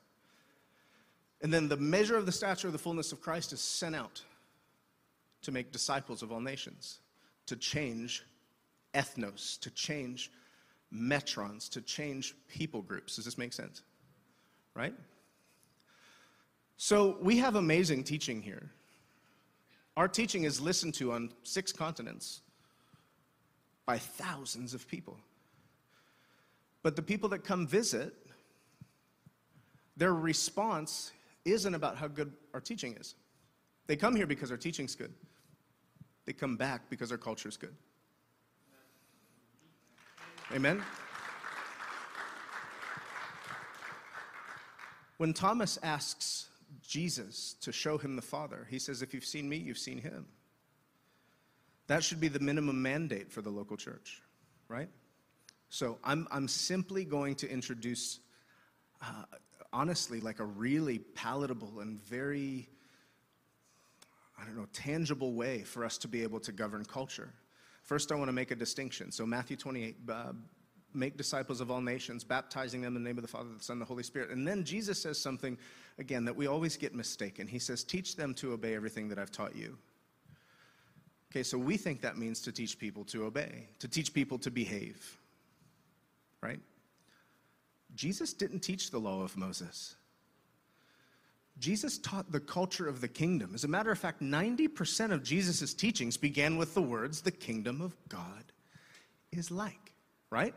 And 1.42 1.54
then 1.54 1.70
the 1.70 1.78
measure 1.78 2.18
of 2.18 2.26
the 2.26 2.34
stature 2.34 2.68
of 2.68 2.74
the 2.74 2.78
fullness 2.78 3.14
of 3.14 3.22
Christ 3.22 3.54
is 3.54 3.62
sent 3.62 3.96
out 3.96 4.22
to 5.44 5.54
make 5.54 5.72
disciples 5.72 6.22
of 6.22 6.34
all 6.34 6.42
nations, 6.42 7.00
to 7.46 7.56
change 7.56 8.26
ethnos, 8.94 9.58
to 9.62 9.70
change 9.70 10.30
metrons, 10.94 11.70
to 11.70 11.80
change 11.80 12.36
people 12.50 12.82
groups. 12.82 13.16
Does 13.16 13.24
this 13.24 13.38
make 13.38 13.54
sense? 13.54 13.82
Right? 14.76 14.94
So 16.76 17.16
we 17.22 17.38
have 17.38 17.56
amazing 17.56 18.04
teaching 18.04 18.42
here. 18.42 18.70
Our 19.96 20.10
teaching 20.10 20.44
is 20.44 20.60
listened 20.60 20.96
to 20.96 21.14
on 21.14 21.32
six 21.44 21.72
continents 21.72 22.42
by 23.90 23.98
thousands 23.98 24.76
of 24.76 24.88
people. 24.88 25.18
But 26.84 26.96
the 26.96 27.02
people 27.02 27.28
that 27.30 27.44
come 27.44 27.66
visit, 27.66 28.14
their 29.98 30.14
response 30.14 31.12
isn't 31.44 31.74
about 31.74 31.98
how 31.98 32.08
good 32.08 32.32
our 32.54 32.62
teaching 32.62 32.96
is. 33.00 33.16
They 33.88 33.96
come 33.96 34.16
here 34.16 34.28
because 34.28 34.52
our 34.52 34.58
teaching's 34.58 34.94
good. 34.94 35.12
They 36.26 36.34
come 36.34 36.56
back 36.56 36.88
because 36.92 37.12
our 37.12 37.18
culture's 37.18 37.58
good. 37.58 37.74
Amen? 40.54 40.84
When 45.18 45.34
Thomas 45.34 45.80
asks 45.82 46.50
Jesus 46.88 47.56
to 47.62 47.72
show 47.72 47.98
him 47.98 48.16
the 48.16 48.22
Father, 48.22 48.68
he 48.70 48.78
says, 48.78 49.02
If 49.02 49.16
you've 49.16 49.26
seen 49.26 49.50
me, 49.50 49.58
you've 49.58 49.80
seen 49.80 49.98
him. 49.98 50.28
That 51.90 52.04
should 52.04 52.20
be 52.20 52.28
the 52.28 52.40
minimum 52.40 52.80
mandate 52.84 53.32
for 53.32 53.42
the 53.42 53.50
local 53.50 53.76
church, 53.76 54.22
right? 54.68 54.90
So 55.70 55.98
I'm, 56.04 56.28
I'm 56.30 56.48
simply 56.48 57.04
going 57.04 57.34
to 57.38 57.50
introduce, 57.50 58.20
uh, 59.02 59.24
honestly, 59.74 60.20
like 60.20 60.40
a 60.40 60.46
really 60.46 61.00
palatable 61.00 61.80
and 61.80 62.00
very, 62.00 62.70
I 64.40 64.46
don't 64.46 64.56
know, 64.56 64.68
tangible 64.72 65.34
way 65.34 65.64
for 65.64 65.84
us 65.84 65.98
to 65.98 66.08
be 66.08 66.22
able 66.22 66.40
to 66.42 66.52
govern 66.52 66.86
culture. 66.86 67.34
First, 67.82 68.12
I 68.12 68.16
want 68.16 68.28
to 68.28 68.34
make 68.34 68.52
a 68.52 68.56
distinction. 68.56 69.12
So, 69.12 69.26
Matthew 69.26 69.58
28, 69.58 69.98
uh, 70.08 70.34
make 70.94 71.18
disciples 71.18 71.60
of 71.60 71.72
all 71.72 71.82
nations, 71.82 72.24
baptizing 72.24 72.82
them 72.82 72.96
in 72.98 73.04
the 73.04 73.10
name 73.10 73.18
of 73.18 73.24
the 73.24 73.28
Father, 73.28 73.50
the 73.58 73.64
Son, 73.64 73.78
and 73.78 73.82
the 73.82 73.86
Holy 73.88 74.04
Spirit. 74.04 74.30
And 74.30 74.48
then 74.48 74.64
Jesus 74.64 75.02
says 75.02 75.20
something, 75.20 75.58
again, 75.98 76.24
that 76.26 76.36
we 76.36 76.46
always 76.46 76.78
get 76.78 76.94
mistaken. 76.94 77.48
He 77.48 77.58
says, 77.58 77.84
Teach 77.84 78.16
them 78.16 78.36
to 78.36 78.54
obey 78.54 78.76
everything 78.76 79.10
that 79.10 79.18
I've 79.18 79.32
taught 79.32 79.56
you. 79.56 79.76
Okay, 81.32 81.44
so 81.44 81.58
we 81.58 81.78
think 81.78 82.02
that 82.02 82.18
means 82.18 82.42
to 82.42 82.52
teach 82.52 82.80
people 82.80 83.04
to 83.06 83.26
obey, 83.26 83.68
to 83.80 83.88
teach 83.88 84.14
people 84.14 84.40
to 84.40 84.50
behave, 84.50 85.18
right? 86.42 86.60
Jesus 87.96 88.34
didn't 88.34 88.62
teach 88.62 88.90
the 88.90 89.00
law 89.00 89.22
of 89.22 89.38
Moses. 89.38 89.96
Jesus 91.60 91.98
taught 91.98 92.32
the 92.32 92.40
culture 92.40 92.88
of 92.88 93.02
the 93.02 93.08
kingdom. 93.08 93.52
As 93.54 93.64
a 93.64 93.68
matter 93.68 93.92
of 93.92 94.00
fact, 94.00 94.22
90% 94.22 95.12
of 95.12 95.24
Jesus' 95.24 95.74
teachings 95.74 96.18
began 96.18 96.58
with 96.58 96.74
the 96.74 96.82
words, 96.82 97.22
the 97.22 97.32
kingdom 97.32 97.82
of 97.82 97.96
God 98.08 98.46
is 99.32 99.52
like, 99.52 99.92
right? 100.32 100.56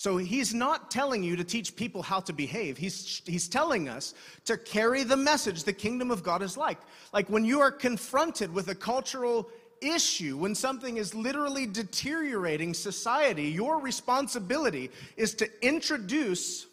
So 0.00 0.16
he's 0.16 0.54
not 0.54 0.90
telling 0.90 1.22
you 1.22 1.36
to 1.36 1.44
teach 1.44 1.76
people 1.76 2.02
how 2.02 2.20
to 2.20 2.32
behave. 2.32 2.78
He's, 2.78 3.20
he's 3.26 3.48
telling 3.48 3.86
us 3.86 4.14
to 4.46 4.56
carry 4.56 5.02
the 5.02 5.14
message 5.14 5.64
the 5.64 5.74
kingdom 5.74 6.10
of 6.10 6.22
God 6.22 6.40
is 6.40 6.56
like. 6.56 6.78
Like 7.12 7.28
when 7.28 7.44
you 7.44 7.60
are 7.60 7.70
confronted 7.70 8.50
with 8.50 8.68
a 8.68 8.74
cultural 8.74 9.50
issue, 9.82 10.38
when 10.38 10.54
something 10.54 10.96
is 10.96 11.14
literally 11.14 11.66
deteriorating 11.66 12.72
society, 12.72 13.42
your 13.42 13.78
responsibility 13.78 14.90
is 15.18 15.34
to 15.34 15.46
introduce 15.60 16.66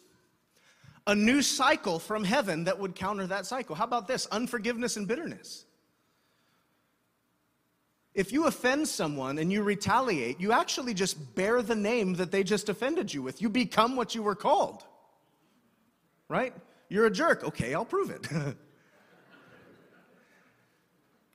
a 1.06 1.14
new 1.14 1.42
cycle 1.42 1.98
from 1.98 2.24
heaven 2.24 2.64
that 2.64 2.78
would 2.78 2.94
counter 2.94 3.26
that 3.26 3.44
cycle. 3.44 3.76
How 3.76 3.84
about 3.84 4.08
this? 4.08 4.24
Unforgiveness 4.28 4.96
and 4.96 5.06
bitterness. 5.06 5.66
If 8.18 8.32
you 8.32 8.46
offend 8.46 8.88
someone 8.88 9.38
and 9.38 9.52
you 9.52 9.62
retaliate, 9.62 10.40
you 10.40 10.50
actually 10.50 10.92
just 10.92 11.36
bear 11.36 11.62
the 11.62 11.76
name 11.76 12.14
that 12.14 12.32
they 12.32 12.42
just 12.42 12.68
offended 12.68 13.14
you 13.14 13.22
with. 13.22 13.40
You 13.40 13.48
become 13.48 13.94
what 13.94 14.12
you 14.12 14.24
were 14.24 14.34
called. 14.34 14.82
Right? 16.28 16.52
You're 16.88 17.06
a 17.06 17.12
jerk. 17.12 17.44
Okay, 17.44 17.74
I'll 17.74 17.84
prove 17.84 18.10
it. 18.10 18.26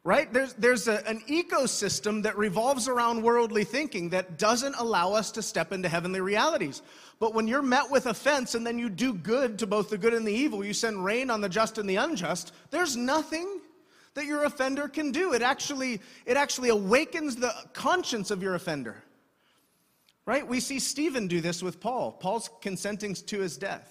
right? 0.03 0.33
There's, 0.33 0.55
there's 0.55 0.89
a, 0.89 1.07
an 1.07 1.21
ecosystem 1.29 2.21
that 2.23 2.37
revolves 2.37 2.89
around 2.89 3.23
worldly 3.23 3.63
thinking 3.63 4.09
that 4.09 4.37
doesn't 4.37 4.75
allow 4.77 5.13
us 5.13 5.31
to 5.31 5.41
step 5.41 5.71
into 5.71 5.87
heavenly 5.87 6.19
realities. 6.19 6.81
But 7.17 7.33
when 7.33 7.47
you're 7.47 7.61
met 7.61 7.91
with 7.91 8.07
offense 8.07 8.55
and 8.55 8.67
then 8.67 8.77
you 8.77 8.89
do 8.89 9.13
good 9.13 9.57
to 9.59 9.67
both 9.67 9.89
the 9.89 9.97
good 9.97 10.13
and 10.13 10.27
the 10.27 10.33
evil, 10.33 10.65
you 10.65 10.73
send 10.73 11.05
rain 11.05 11.29
on 11.29 11.39
the 11.39 11.47
just 11.47 11.77
and 11.77 11.89
the 11.89 11.95
unjust, 11.95 12.51
there's 12.71 12.97
nothing 12.97 13.61
that 14.15 14.25
your 14.25 14.43
offender 14.43 14.87
can 14.87 15.11
do. 15.11 15.33
It 15.33 15.41
actually, 15.41 16.01
it 16.25 16.37
actually 16.37 16.69
awakens 16.69 17.35
the 17.35 17.53
conscience 17.73 18.31
of 18.31 18.41
your 18.41 18.55
offender. 18.55 19.03
Right? 20.25 20.47
We 20.47 20.59
see 20.59 20.79
Stephen 20.79 21.27
do 21.27 21.41
this 21.41 21.61
with 21.61 21.79
Paul. 21.79 22.13
Paul's 22.13 22.49
consenting 22.61 23.13
to 23.13 23.39
his 23.39 23.57
death. 23.57 23.89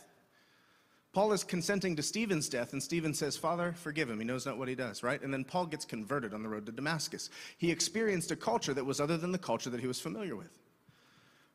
Paul 1.13 1.35
is 1.35 1.45
consenting 1.45 1.95
to 1.97 2.03
Stephen's 2.03 2.49
death, 2.49 2.73
and 2.73 2.83
Stephen 2.83 3.13
says, 3.13 3.37
Father, 3.37 3.75
forgive 3.77 4.09
him. 4.09 4.19
He 4.19 4.25
knows 4.25 4.47
not 4.47 4.57
what 4.57 4.67
he 4.67 4.75
does, 4.75 5.03
right? 5.03 5.21
And 5.21 5.33
then 5.33 5.45
Paul 5.45 5.67
gets 5.67 5.85
converted 5.85 6.33
on 6.33 6.43
the 6.43 6.49
road 6.49 6.65
to 6.65 6.73
Damascus. 6.73 7.29
He 7.59 7.71
experienced 7.71 8.31
a 8.31 8.37
culture 8.37 8.73
that 8.73 8.85
was 8.85 8.99
other 8.99 9.19
than 9.19 9.31
the 9.31 9.39
culture 9.39 9.69
that 9.69 9.81
he 9.81 9.87
was 9.87 10.01
familiar 10.01 10.35
with. 10.35 10.59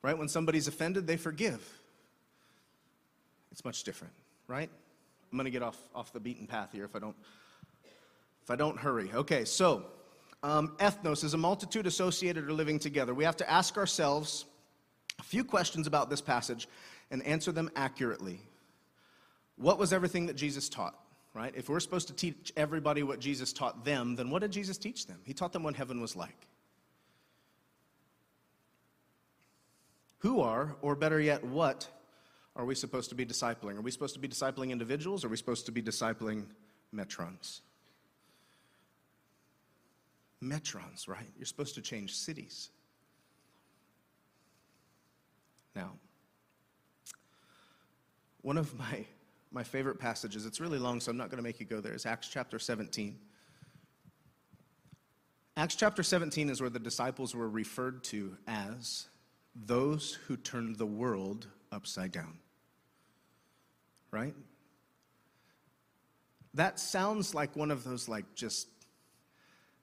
Right? 0.03 0.15
When 0.15 0.29
somebody's 0.29 0.67
offended, 0.67 1.07
they 1.07 1.17
forgive. 1.17 1.67
It's 3.51 3.65
much 3.65 3.83
different, 3.83 4.13
right? 4.47 4.69
I'm 5.31 5.37
going 5.37 5.45
to 5.45 5.51
get 5.51 5.63
off, 5.63 5.77
off 5.95 6.13
the 6.13 6.19
beaten 6.19 6.45
path 6.45 6.71
here 6.71 6.85
if 6.85 6.95
I 6.95 6.99
don't 6.99 7.15
if 8.47 8.51
I 8.51 8.55
don't 8.55 8.79
hurry. 8.79 9.11
Okay, 9.13 9.43
so 9.43 9.83
um, 10.41 10.77
ethnos 10.77 11.25
is 11.25 11.33
a 11.33 11.37
multitude 11.37 11.85
associated 11.85 12.47
or 12.47 12.53
living 12.53 12.79
together. 12.79 13.13
We 13.13 13.25
have 13.25 13.35
to 13.37 13.51
ask 13.51 13.75
ourselves 13.75 14.45
a 15.19 15.23
few 15.23 15.43
questions 15.43 15.85
about 15.85 16.09
this 16.09 16.21
passage 16.21 16.69
and 17.11 17.21
answer 17.23 17.51
them 17.51 17.69
accurately. 17.75 18.39
What 19.57 19.77
was 19.77 19.91
everything 19.91 20.27
that 20.27 20.37
Jesus 20.37 20.69
taught? 20.69 20.97
Right? 21.33 21.53
If 21.57 21.67
we're 21.67 21.81
supposed 21.81 22.07
to 22.07 22.13
teach 22.13 22.53
everybody 22.55 23.03
what 23.03 23.19
Jesus 23.19 23.51
taught 23.51 23.83
them, 23.83 24.15
then 24.15 24.29
what 24.29 24.41
did 24.41 24.51
Jesus 24.53 24.77
teach 24.77 25.07
them? 25.07 25.19
He 25.25 25.33
taught 25.33 25.51
them 25.51 25.63
what 25.63 25.75
heaven 25.75 25.99
was 25.99 26.15
like. 26.15 26.47
Who 30.19 30.39
are, 30.39 30.77
or 30.81 30.95
better 30.95 31.19
yet, 31.19 31.43
what 31.43 31.85
are 32.55 32.63
we 32.63 32.75
supposed 32.75 33.09
to 33.09 33.15
be 33.15 33.25
discipling? 33.25 33.77
Are 33.77 33.81
we 33.81 33.91
supposed 33.91 34.13
to 34.13 34.21
be 34.21 34.29
discipling 34.29 34.69
individuals? 34.69 35.25
Or 35.25 35.27
are 35.27 35.31
we 35.31 35.37
supposed 35.37 35.65
to 35.65 35.73
be 35.73 35.81
discipling 35.81 36.45
metrons? 36.95 37.59
Metrons, 40.43 41.07
right? 41.07 41.29
You're 41.35 41.45
supposed 41.45 41.75
to 41.75 41.81
change 41.81 42.15
cities. 42.15 42.69
Now, 45.75 45.91
one 48.41 48.57
of 48.57 48.77
my 48.77 49.05
my 49.51 49.63
favorite 49.63 49.99
passages. 49.99 50.45
It's 50.45 50.59
really 50.59 50.79
long, 50.79 50.99
so 50.99 51.11
I'm 51.11 51.17
not 51.17 51.29
going 51.29 51.37
to 51.37 51.43
make 51.43 51.59
you 51.59 51.65
go 51.65 51.81
there, 51.81 51.93
is 51.93 52.05
Acts 52.05 52.27
chapter 52.27 52.59
17. 52.59 53.17
Acts 55.55 55.75
chapter 55.75 56.03
17 56.03 56.49
is 56.49 56.61
where 56.61 56.69
the 56.69 56.79
disciples 56.79 57.33
were 57.33 57.49
referred 57.49 58.03
to 58.05 58.37
as 58.47 59.07
those 59.55 60.19
who 60.27 60.37
turned 60.37 60.77
the 60.77 60.85
world 60.85 61.47
upside 61.71 62.11
down. 62.11 62.37
Right? 64.11 64.35
That 66.53 66.79
sounds 66.79 67.33
like 67.33 67.55
one 67.55 67.71
of 67.71 67.83
those, 67.83 68.07
like, 68.07 68.25
just 68.35 68.67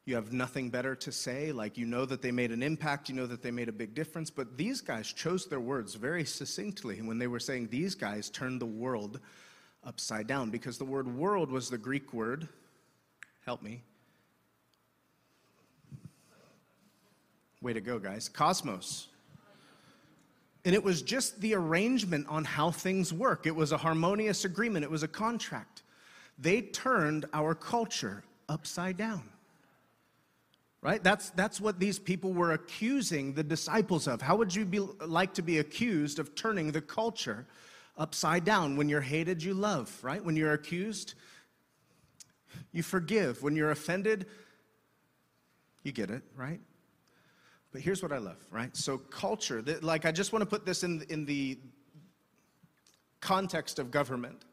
you 0.07 0.15
have 0.15 0.33
nothing 0.33 0.69
better 0.69 0.95
to 0.95 1.11
say. 1.11 1.51
Like, 1.53 1.79
you 1.79 1.87
know 1.87 2.05
that 2.05 2.21
they 2.21 2.31
made 2.31 2.53
an 2.53 2.63
impact, 2.63 3.09
you 3.09 3.15
know 3.15 3.27
that 3.27 3.43
they 3.43 3.51
made 3.51 3.69
a 3.69 3.73
big 3.73 3.95
difference. 3.95 4.31
But 4.31 4.57
these 4.57 4.81
guys 4.81 5.13
chose 5.13 5.47
their 5.47 5.61
words 5.61 5.95
very 5.95 6.25
succinctly 6.25 7.01
when 7.01 7.19
they 7.19 7.27
were 7.27 7.41
saying 7.41 7.69
these 7.69 7.95
guys 7.95 8.29
turned 8.29 8.61
the 8.61 8.67
world 8.67 9.21
upside 9.83 10.27
down 10.27 10.51
because 10.51 10.79
the 10.79 10.85
word 10.85 11.09
world 11.09 11.51
was 11.51 11.71
the 11.71 11.79
Greek 11.79 12.13
word, 12.13 12.49
help 13.47 13.63
me. 13.63 13.83
Way 17.63 17.73
to 17.73 17.81
go, 17.81 17.99
guys. 17.99 18.29
Cosmos. 18.29 19.09
And 20.67 20.75
it 20.75 20.83
was 20.83 21.03
just 21.03 21.41
the 21.41 21.55
arrangement 21.55 22.27
on 22.29 22.45
how 22.45 22.71
things 22.71 23.13
work. 23.13 23.47
It 23.47 23.55
was 23.55 23.73
a 23.73 23.77
harmonious 23.79 24.45
agreement, 24.45 24.85
it 24.85 24.91
was 24.91 25.03
a 25.03 25.09
contract. 25.09 25.83
They 26.39 26.63
turned 26.63 27.27
our 27.33 27.55
culture 27.55 28.25
upside 28.49 28.97
down. 28.97 29.23
Right? 30.85 31.03
That's, 31.03 31.31
that's 31.31 31.61
what 31.61 31.81
these 31.81 31.99
people 31.99 32.33
were 32.33 32.53
accusing 32.53 33.33
the 33.33 33.43
disciples 33.43 34.07
of. 34.07 34.23
How 34.23 34.37
would 34.37 34.55
you 34.55 34.65
be, 34.65 34.79
like 34.79 35.35
to 35.35 35.43
be 35.43 35.59
accused 35.59 36.21
of 36.21 36.37
turning 36.37 36.71
the 36.71 36.83
culture 36.83 37.47
upside 37.97 38.45
down. 38.45 38.77
When 38.77 38.89
you're 38.89 39.01
hated, 39.01 39.43
you 39.43 39.55
love, 39.55 39.97
right? 40.03 40.25
When 40.25 40.37
you're 40.37 40.53
accused, 40.53 41.15
you 42.73 42.83
forgive. 42.83 43.43
When 43.43 43.57
you're 43.57 43.71
offended, 43.71 44.27
you 45.83 45.93
get 45.93 46.11
it, 46.11 46.23
right? 46.37 46.61
But 47.73 47.83
here's 47.83 48.03
what 48.03 48.13
I 48.13 48.19
love, 48.19 48.45
right? 48.51 48.77
So, 48.77 48.99
culture, 48.99 49.61
that, 49.63 49.83
like, 49.83 50.07
I 50.07 50.13
just 50.13 50.33
want 50.33 50.43
to 50.43 50.47
put 50.47 50.65
this 50.65 50.85
in, 50.85 51.03
in 51.09 51.25
the 51.25 51.59
context 53.21 53.79
of 53.79 53.91
government. 53.91 54.45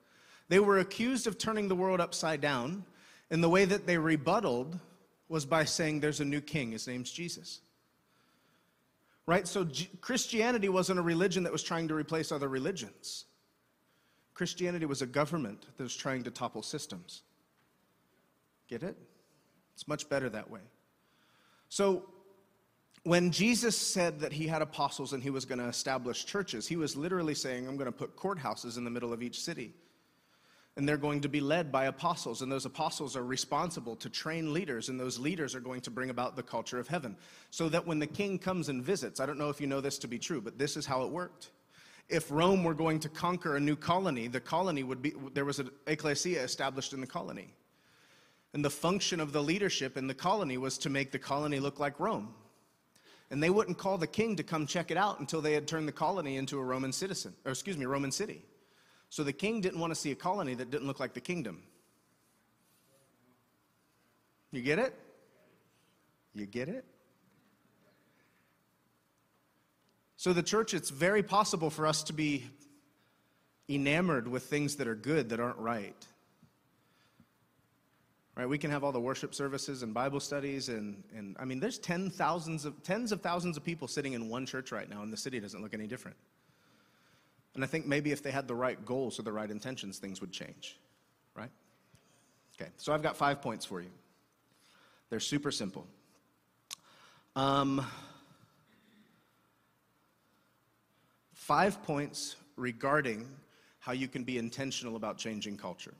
They 0.50 0.60
were 0.60 0.80
accused 0.80 1.28
of 1.28 1.38
turning 1.38 1.68
the 1.68 1.76
world 1.76 2.02
upside 2.02 2.42
down, 2.42 2.84
and 3.30 3.44
the 3.44 3.50
way 3.50 3.66
that 3.66 3.86
they 3.86 3.98
rebutted 3.98 4.80
was 5.32 5.46
by 5.46 5.64
saying, 5.64 6.02
There's 6.02 6.20
a 6.20 6.26
new 6.26 6.42
king. 6.42 6.72
His 6.74 6.88
name's 6.88 7.12
Jesus. 7.12 7.62
Right? 9.26 9.48
So, 9.48 9.64
G- 9.64 9.90
Christianity 10.02 10.70
wasn't 10.70 11.00
a 11.00 11.02
religion 11.02 11.44
that 11.44 11.52
was 11.52 11.64
trying 11.64 11.88
to 11.88 11.96
replace 11.96 12.32
other 12.32 12.50
religions. 12.50 13.26
Christianity 14.34 14.86
was 14.86 15.02
a 15.02 15.06
government 15.06 15.66
that 15.78 15.84
was 15.84 15.96
trying 15.96 16.24
to 16.24 16.32
topple 16.32 16.62
systems. 16.62 17.22
Get 18.68 18.84
it? 18.84 18.98
It's 19.74 19.88
much 19.88 20.10
better 20.10 20.30
that 20.30 20.50
way. 20.50 20.62
So, 21.70 22.10
when 23.04 23.32
Jesus 23.32 23.78
said 23.78 24.20
that 24.20 24.34
he 24.34 24.48
had 24.48 24.62
apostles 24.62 25.14
and 25.14 25.24
he 25.24 25.30
was 25.30 25.46
going 25.46 25.60
to 25.60 25.68
establish 25.68 26.26
churches, 26.26 26.68
he 26.68 26.76
was 26.76 26.96
literally 26.96 27.34
saying, 27.34 27.68
I'm 27.68 27.78
going 27.78 27.88
to 27.88 27.92
put 27.92 28.16
courthouses 28.16 28.78
in 28.78 28.84
the 28.84 28.92
middle 28.92 29.14
of 29.14 29.24
each 29.24 29.40
city. 29.40 29.74
And 30.82 30.90
they're 30.90 30.98
going 30.98 31.22
to 31.22 31.30
be 31.30 31.42
led 31.42 31.72
by 31.72 31.86
apostles, 31.86 32.42
and 32.42 32.52
those 32.52 32.66
apostles 32.66 33.16
are 33.16 33.24
responsible 33.24 33.96
to 33.98 34.10
train 34.10 34.52
leaders, 34.52 34.90
and 34.90 35.00
those 35.00 35.20
leaders 35.20 35.54
are 35.54 35.60
going 35.60 35.82
to 35.82 35.92
bring 35.92 36.10
about 36.10 36.36
the 36.36 36.42
culture 36.42 36.80
of 36.80 36.88
heaven. 36.88 37.16
So 37.52 37.70
that 37.70 37.86
when 37.86 38.00
the 38.00 38.08
king 38.08 38.40
comes 38.40 38.68
and 38.68 38.84
visits, 38.84 39.20
I 39.20 39.28
don't 39.28 39.38
know 39.38 39.50
if 39.50 39.62
you 39.62 39.68
know 39.68 39.80
this 39.80 40.00
to 40.00 40.08
be 40.08 40.18
true, 40.18 40.42
but 40.42 40.58
this 40.58 40.76
is 40.76 40.88
how 40.88 41.04
it 41.04 41.12
worked 41.12 41.52
if 42.10 42.32
Rome 42.32 42.64
were 42.64 42.74
going 42.74 43.00
to 43.02 43.10
conquer 43.10 43.58
a 43.58 43.60
new 43.60 43.76
colony, 43.76 44.28
the 44.28 44.40
colony 44.40 44.82
would 44.82 45.04
be, 45.04 45.14
there 45.36 45.46
was 45.46 45.60
an 45.60 45.70
ecclesia 45.86 46.42
established 46.42 46.94
in 46.94 47.00
the 47.00 47.06
colony. 47.06 47.54
And 48.56 48.66
the 48.66 48.72
function 48.72 49.20
of 49.20 49.34
the 49.34 49.44
leadership 49.44 49.98
in 49.98 50.08
the 50.08 50.16
colony 50.16 50.58
was 50.58 50.80
to 50.80 50.90
make 50.90 51.12
the 51.12 51.20
colony 51.20 51.60
look 51.60 51.80
like 51.80 52.00
Rome. 52.00 52.34
And 53.30 53.42
they 53.42 53.52
wouldn't 53.52 53.78
call 53.78 54.00
the 54.00 54.08
king 54.08 54.36
to 54.38 54.44
come 54.44 54.66
check 54.66 54.90
it 54.90 54.98
out 54.98 55.20
until 55.20 55.42
they 55.42 55.54
had 55.54 55.68
turned 55.68 55.88
the 55.88 55.94
colony 55.94 56.38
into 56.38 56.58
a 56.58 56.64
Roman 56.64 56.92
citizen, 56.92 57.36
or 57.46 57.52
excuse 57.52 57.78
me, 57.78 57.86
Roman 57.86 58.12
city. 58.12 58.44
So 59.12 59.26
the 59.26 59.34
king 59.34 59.60
didn't 59.60 59.82
want 59.82 59.92
to 59.92 60.00
see 60.00 60.12
a 60.12 60.16
colony 60.16 60.54
that 60.54 60.72
didn't 60.72 60.88
look 60.88 61.02
like 61.02 61.14
the 61.14 61.20
kingdom. 61.20 61.62
You 64.54 64.62
get 64.62 64.80
it? 64.80 64.96
You 66.34 66.46
get 66.46 66.70
it? 66.70 66.86
So, 70.16 70.32
the 70.32 70.44
church, 70.44 70.74
it's 70.74 70.92
very 70.92 71.24
possible 71.24 71.70
for 71.70 71.86
us 71.88 72.04
to 72.04 72.14
be 72.14 72.46
enamored 73.68 74.30
with 74.30 74.44
things 74.44 74.78
that 74.78 74.88
are 74.88 74.96
good 74.96 75.30
that 75.30 75.42
aren't 75.42 75.58
right. 75.58 76.08
Right? 78.38 78.48
We 78.48 78.58
can 78.58 78.72
have 78.72 78.86
all 78.86 78.94
the 78.94 79.00
worship 79.00 79.36
services 79.36 79.84
and 79.84 79.94
Bible 79.94 80.22
studies, 80.22 80.70
and, 80.70 81.04
and 81.14 81.36
I 81.38 81.44
mean, 81.44 81.60
there's 81.60 81.80
ten 81.80 82.10
thousands 82.10 82.64
of, 82.64 82.82
tens 82.82 83.12
of 83.12 83.20
thousands 83.20 83.58
of 83.58 83.66
people 83.66 83.90
sitting 83.90 84.14
in 84.14 84.30
one 84.30 84.46
church 84.46 84.72
right 84.72 84.90
now, 84.90 85.02
and 85.02 85.12
the 85.12 85.18
city 85.18 85.42
doesn't 85.42 85.62
look 85.62 85.74
any 85.74 85.88
different. 85.88 86.16
And 87.54 87.64
I 87.64 87.68
think 87.68 87.86
maybe 87.86 88.12
if 88.12 88.24
they 88.24 88.32
had 88.32 88.48
the 88.48 88.56
right 88.56 88.84
goals 88.86 89.20
or 89.20 89.24
the 89.24 89.32
right 89.32 89.50
intentions, 89.50 90.00
things 90.00 90.22
would 90.22 90.32
change. 90.32 90.78
Right? 91.36 91.52
Okay, 92.60 92.70
so 92.78 92.94
I've 92.94 93.04
got 93.04 93.18
five 93.18 93.42
points 93.42 93.66
for 93.66 93.82
you. 93.82 93.90
They're 95.10 95.20
super 95.20 95.52
simple. 95.52 95.86
Um, 97.36 97.86
five 101.34 101.82
points 101.84 102.36
regarding 102.56 103.28
how 103.80 103.92
you 103.92 104.08
can 104.08 104.24
be 104.24 104.38
intentional 104.38 104.96
about 104.96 105.18
changing 105.18 105.58
culture. 105.58 105.94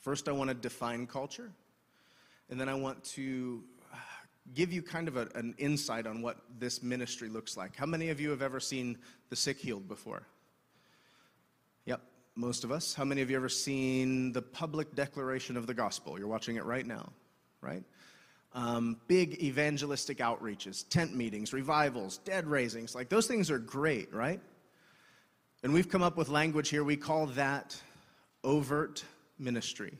First, 0.00 0.28
I 0.28 0.32
want 0.32 0.48
to 0.48 0.54
define 0.54 1.06
culture, 1.06 1.50
and 2.50 2.60
then 2.60 2.68
I 2.68 2.74
want 2.74 3.02
to 3.04 3.62
uh, 3.92 3.96
give 4.54 4.72
you 4.72 4.82
kind 4.82 5.08
of 5.08 5.16
a, 5.16 5.28
an 5.34 5.54
insight 5.58 6.06
on 6.06 6.22
what 6.22 6.38
this 6.58 6.82
ministry 6.82 7.28
looks 7.28 7.56
like. 7.56 7.76
How 7.76 7.86
many 7.86 8.10
of 8.10 8.20
you 8.20 8.30
have 8.30 8.42
ever 8.42 8.60
seen 8.60 8.98
the 9.28 9.36
sick 9.36 9.58
healed 9.58 9.88
before? 9.88 10.22
Most 12.36 12.64
of 12.64 12.72
us. 12.72 12.94
How 12.94 13.04
many 13.04 13.22
of 13.22 13.30
you 13.30 13.36
ever 13.36 13.48
seen 13.48 14.32
the 14.32 14.42
public 14.42 14.94
declaration 14.94 15.56
of 15.56 15.66
the 15.66 15.74
gospel? 15.74 16.18
You're 16.18 16.28
watching 16.28 16.56
it 16.56 16.64
right 16.64 16.86
now, 16.86 17.10
right? 17.60 17.82
Um, 18.52 18.96
big 19.08 19.42
evangelistic 19.42 20.18
outreaches, 20.18 20.88
tent 20.88 21.14
meetings, 21.14 21.52
revivals, 21.52 22.18
dead 22.18 22.46
raisings, 22.46 22.94
like 22.94 23.08
those 23.08 23.26
things 23.26 23.50
are 23.50 23.58
great, 23.58 24.12
right? 24.12 24.40
And 25.62 25.72
we've 25.72 25.88
come 25.88 26.02
up 26.02 26.16
with 26.16 26.28
language 26.28 26.68
here, 26.68 26.82
we 26.82 26.96
call 26.96 27.26
that 27.26 27.80
overt 28.42 29.04
ministry. 29.38 29.92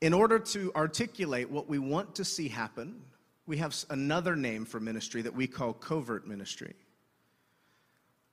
In 0.00 0.14
order 0.14 0.38
to 0.38 0.72
articulate 0.74 1.50
what 1.50 1.68
we 1.68 1.78
want 1.78 2.14
to 2.14 2.24
see 2.24 2.48
happen, 2.48 3.02
we 3.46 3.58
have 3.58 3.76
another 3.90 4.36
name 4.36 4.64
for 4.64 4.80
ministry 4.80 5.22
that 5.22 5.34
we 5.34 5.46
call 5.46 5.72
covert 5.72 6.26
ministry. 6.26 6.74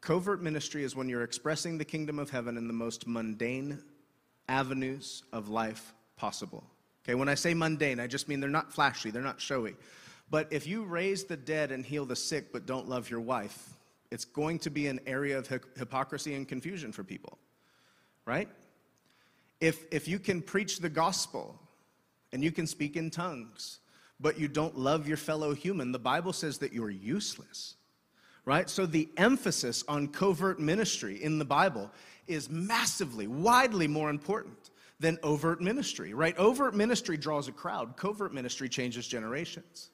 Covert 0.02 0.42
ministry 0.42 0.84
is 0.84 0.96
when 0.96 1.10
you're 1.10 1.24
expressing 1.24 1.78
the 1.78 1.86
kingdom 1.86 2.20
of 2.20 2.30
heaven 2.30 2.58
in 2.58 2.68
the 2.68 2.74
most 2.74 3.08
mundane 3.08 3.82
avenues 4.48 5.24
of 5.34 5.50
life 5.50 5.94
possible. 6.16 6.64
Okay, 7.04 7.16
when 7.16 7.30
I 7.30 7.36
say 7.36 7.54
mundane, 7.54 8.00
I 8.00 8.08
just 8.08 8.28
mean 8.28 8.40
they're 8.40 8.50
not 8.50 8.72
flashy, 8.72 9.12
they're 9.12 9.22
not 9.22 9.42
showy. 9.42 9.76
But 10.30 10.48
if 10.52 10.68
you 10.68 10.84
raise 10.84 11.24
the 11.24 11.38
dead 11.38 11.72
and 11.72 11.86
heal 11.86 12.06
the 12.06 12.16
sick 12.16 12.52
but 12.52 12.66
don't 12.66 12.88
love 12.88 13.10
your 13.10 13.22
wife, 13.22 13.70
it's 14.12 14.26
going 14.26 14.60
to 14.60 14.70
be 14.70 14.88
an 14.88 15.00
area 15.06 15.38
of 15.38 15.48
hypocrisy 15.48 16.36
and 16.36 16.48
confusion 16.48 16.92
for 16.92 17.04
people 17.04 17.38
right? 18.28 18.50
If, 19.60 19.86
if 19.92 20.08
you 20.08 20.20
can 20.20 20.44
preach 20.44 20.80
the 20.80 20.90
gospel 20.90 21.58
and 22.32 22.44
you 22.44 22.52
can 22.52 22.68
speak 22.68 22.96
in 22.96 23.10
tongues, 23.10 23.80
but 24.20 24.38
you 24.38 24.48
don't 24.48 24.78
love 24.78 25.08
your 25.08 25.18
fellow 25.18 25.56
human, 25.56 25.92
the 25.92 25.98
Bible 25.98 26.34
says 26.34 26.60
that 26.60 26.74
you're 26.74 26.92
useless, 26.92 27.76
right? 28.48 28.70
So 28.70 28.86
the 28.86 29.10
emphasis 29.18 29.84
on 29.90 30.08
covert 30.08 30.58
ministry 30.58 31.22
in 31.22 31.38
the 31.38 31.44
Bible 31.44 31.92
is 32.28 32.50
massively, 32.50 33.28
widely 33.28 33.90
more 33.90 34.10
important 34.10 34.72
than 35.02 35.20
overt 35.22 35.60
ministry, 35.60 36.14
right? 36.14 36.36
Overt 36.38 36.74
ministry 36.74 37.18
draws 37.18 37.50
a 37.50 37.52
crowd, 37.52 37.98
covert 37.98 38.34
ministry 38.34 38.70
changes 38.70 39.06
generations. 39.06 39.90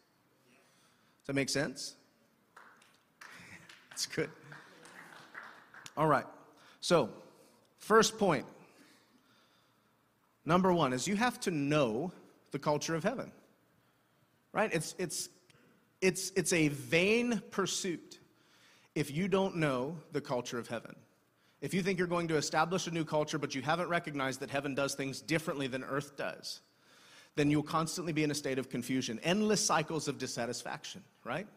Does 1.21 1.27
that 1.27 1.33
make 1.33 1.49
sense? 1.49 1.95
That's 3.89 4.05
good. 4.05 4.29
All 5.97 6.07
right. 6.07 6.25
So, 6.79 7.09
First 7.79 8.17
point 8.17 8.45
number 10.45 10.71
one 10.71 10.93
is 10.93 11.05
you 11.05 11.17
have 11.17 11.37
to 11.41 11.51
know 11.51 12.13
the 12.51 12.59
culture 12.59 12.95
of 12.95 13.03
heaven. 13.03 13.29
Right? 14.53 14.69
It's, 14.71 14.95
it's, 14.97 15.27
it's, 15.99 16.31
it's 16.37 16.53
a 16.53 16.69
vain 16.69 17.41
pursuit 17.51 18.19
if 18.95 19.11
you 19.11 19.27
don't 19.27 19.55
know 19.55 19.97
the 20.11 20.21
culture 20.21 20.59
of 20.59 20.67
heaven. 20.67 20.95
If 21.61 21.73
you 21.73 21.81
think 21.81 21.97
you're 21.97 22.07
going 22.07 22.27
to 22.27 22.35
establish 22.35 22.87
a 22.87 22.91
new 22.91 23.05
culture, 23.05 23.37
but 23.37 23.55
you 23.55 23.61
haven't 23.61 23.87
recognized 23.87 24.41
that 24.41 24.49
heaven 24.49 24.75
does 24.75 24.95
things 24.95 25.21
differently 25.21 25.67
than 25.67 25.83
earth 25.83 26.17
does, 26.17 26.59
then 27.35 27.49
you'll 27.49 27.63
constantly 27.63 28.13
be 28.13 28.23
in 28.23 28.31
a 28.31 28.35
state 28.35 28.59
of 28.59 28.69
confusion, 28.69 29.19
endless 29.23 29.65
cycles 29.65 30.07
of 30.07 30.17
dissatisfaction, 30.17 31.01
right? 31.23 31.47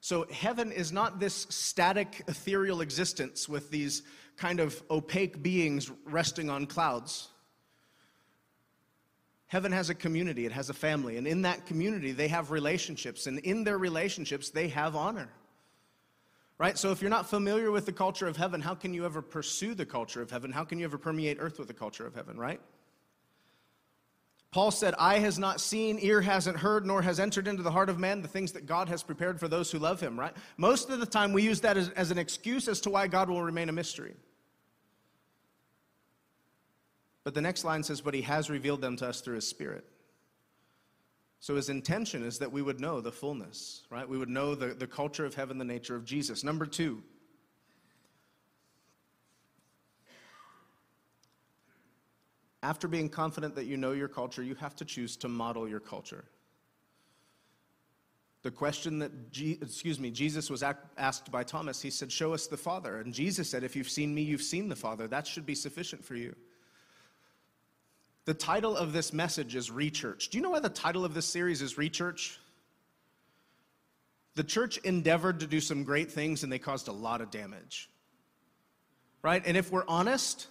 So, 0.00 0.26
heaven 0.30 0.72
is 0.72 0.90
not 0.90 1.20
this 1.20 1.46
static, 1.50 2.22
ethereal 2.26 2.80
existence 2.80 3.48
with 3.48 3.70
these 3.70 4.02
kind 4.36 4.58
of 4.58 4.82
opaque 4.90 5.42
beings 5.42 5.90
resting 6.06 6.48
on 6.48 6.66
clouds. 6.66 7.28
Heaven 9.46 9.70
has 9.70 9.90
a 9.90 9.94
community, 9.94 10.46
it 10.46 10.52
has 10.52 10.70
a 10.70 10.74
family, 10.74 11.18
and 11.18 11.26
in 11.26 11.42
that 11.42 11.66
community, 11.66 12.12
they 12.12 12.28
have 12.28 12.50
relationships, 12.50 13.26
and 13.26 13.38
in 13.40 13.64
their 13.64 13.76
relationships, 13.76 14.50
they 14.50 14.68
have 14.68 14.96
honor. 14.96 15.28
Right? 16.62 16.78
So, 16.78 16.92
if 16.92 17.00
you're 17.00 17.10
not 17.10 17.28
familiar 17.28 17.72
with 17.72 17.86
the 17.86 17.92
culture 17.92 18.28
of 18.28 18.36
heaven, 18.36 18.60
how 18.60 18.76
can 18.76 18.94
you 18.94 19.04
ever 19.04 19.20
pursue 19.20 19.74
the 19.74 19.84
culture 19.84 20.22
of 20.22 20.30
heaven? 20.30 20.52
How 20.52 20.62
can 20.62 20.78
you 20.78 20.84
ever 20.84 20.96
permeate 20.96 21.38
earth 21.40 21.58
with 21.58 21.66
the 21.66 21.74
culture 21.74 22.06
of 22.06 22.14
heaven, 22.14 22.38
right? 22.38 22.60
Paul 24.52 24.70
said, 24.70 24.94
Eye 24.96 25.18
has 25.18 25.40
not 25.40 25.60
seen, 25.60 25.98
ear 26.00 26.20
hasn't 26.20 26.56
heard, 26.56 26.86
nor 26.86 27.02
has 27.02 27.18
entered 27.18 27.48
into 27.48 27.64
the 27.64 27.72
heart 27.72 27.90
of 27.90 27.98
man 27.98 28.22
the 28.22 28.28
things 28.28 28.52
that 28.52 28.66
God 28.66 28.88
has 28.90 29.02
prepared 29.02 29.40
for 29.40 29.48
those 29.48 29.72
who 29.72 29.80
love 29.80 30.00
him, 30.00 30.16
right? 30.16 30.36
Most 30.56 30.88
of 30.88 31.00
the 31.00 31.06
time, 31.06 31.32
we 31.32 31.42
use 31.42 31.60
that 31.62 31.76
as, 31.76 31.88
as 31.96 32.12
an 32.12 32.18
excuse 32.18 32.68
as 32.68 32.80
to 32.82 32.90
why 32.90 33.08
God 33.08 33.28
will 33.28 33.42
remain 33.42 33.68
a 33.68 33.72
mystery. 33.72 34.14
But 37.24 37.34
the 37.34 37.42
next 37.42 37.64
line 37.64 37.82
says, 37.82 38.00
But 38.00 38.14
he 38.14 38.22
has 38.22 38.48
revealed 38.48 38.82
them 38.82 38.96
to 38.98 39.08
us 39.08 39.20
through 39.20 39.34
his 39.34 39.48
spirit. 39.48 39.84
So 41.42 41.56
his 41.56 41.68
intention 41.68 42.22
is 42.22 42.38
that 42.38 42.52
we 42.52 42.62
would 42.62 42.78
know 42.78 43.00
the 43.00 43.10
fullness, 43.10 43.82
right? 43.90 44.08
We 44.08 44.16
would 44.16 44.28
know 44.28 44.54
the, 44.54 44.68
the 44.68 44.86
culture 44.86 45.26
of 45.26 45.34
heaven, 45.34 45.58
the 45.58 45.64
nature 45.64 45.96
of 45.96 46.04
Jesus. 46.04 46.44
Number 46.44 46.64
two, 46.64 47.02
After 52.62 52.86
being 52.86 53.08
confident 53.08 53.56
that 53.56 53.64
you 53.64 53.76
know 53.76 53.90
your 53.90 54.06
culture, 54.06 54.40
you 54.40 54.54
have 54.54 54.76
to 54.76 54.84
choose 54.84 55.16
to 55.16 55.28
model 55.28 55.68
your 55.68 55.80
culture. 55.80 56.24
The 58.42 58.52
question 58.52 59.00
that, 59.00 59.10
excuse 59.60 59.98
me, 59.98 60.12
Jesus 60.12 60.48
was 60.48 60.62
asked 60.96 61.32
by 61.32 61.42
Thomas, 61.42 61.82
he 61.82 61.90
said, 61.90 62.12
Show 62.12 62.32
us 62.32 62.46
the 62.46 62.56
Father. 62.56 63.00
And 63.00 63.12
Jesus 63.12 63.50
said, 63.50 63.64
If 63.64 63.74
you've 63.74 63.90
seen 63.90 64.14
me, 64.14 64.22
you've 64.22 64.42
seen 64.42 64.68
the 64.68 64.76
Father. 64.76 65.08
That 65.08 65.26
should 65.26 65.44
be 65.44 65.56
sufficient 65.56 66.04
for 66.04 66.14
you. 66.14 66.36
The 68.24 68.34
title 68.34 68.76
of 68.76 68.92
this 68.92 69.12
message 69.12 69.56
is 69.56 69.70
Rechurch. 69.70 70.30
Do 70.30 70.38
you 70.38 70.42
know 70.42 70.50
why 70.50 70.60
the 70.60 70.68
title 70.68 71.04
of 71.04 71.12
this 71.12 71.26
series 71.26 71.60
is 71.60 71.74
Rechurch? 71.74 72.36
The 74.34 74.44
church 74.44 74.78
endeavored 74.78 75.40
to 75.40 75.46
do 75.46 75.60
some 75.60 75.82
great 75.82 76.10
things 76.10 76.44
and 76.44 76.52
they 76.52 76.58
caused 76.58 76.88
a 76.88 76.92
lot 76.92 77.20
of 77.20 77.30
damage. 77.30 77.90
Right? 79.22 79.42
And 79.44 79.56
if 79.56 79.72
we're 79.72 79.86
honest, 79.88 80.46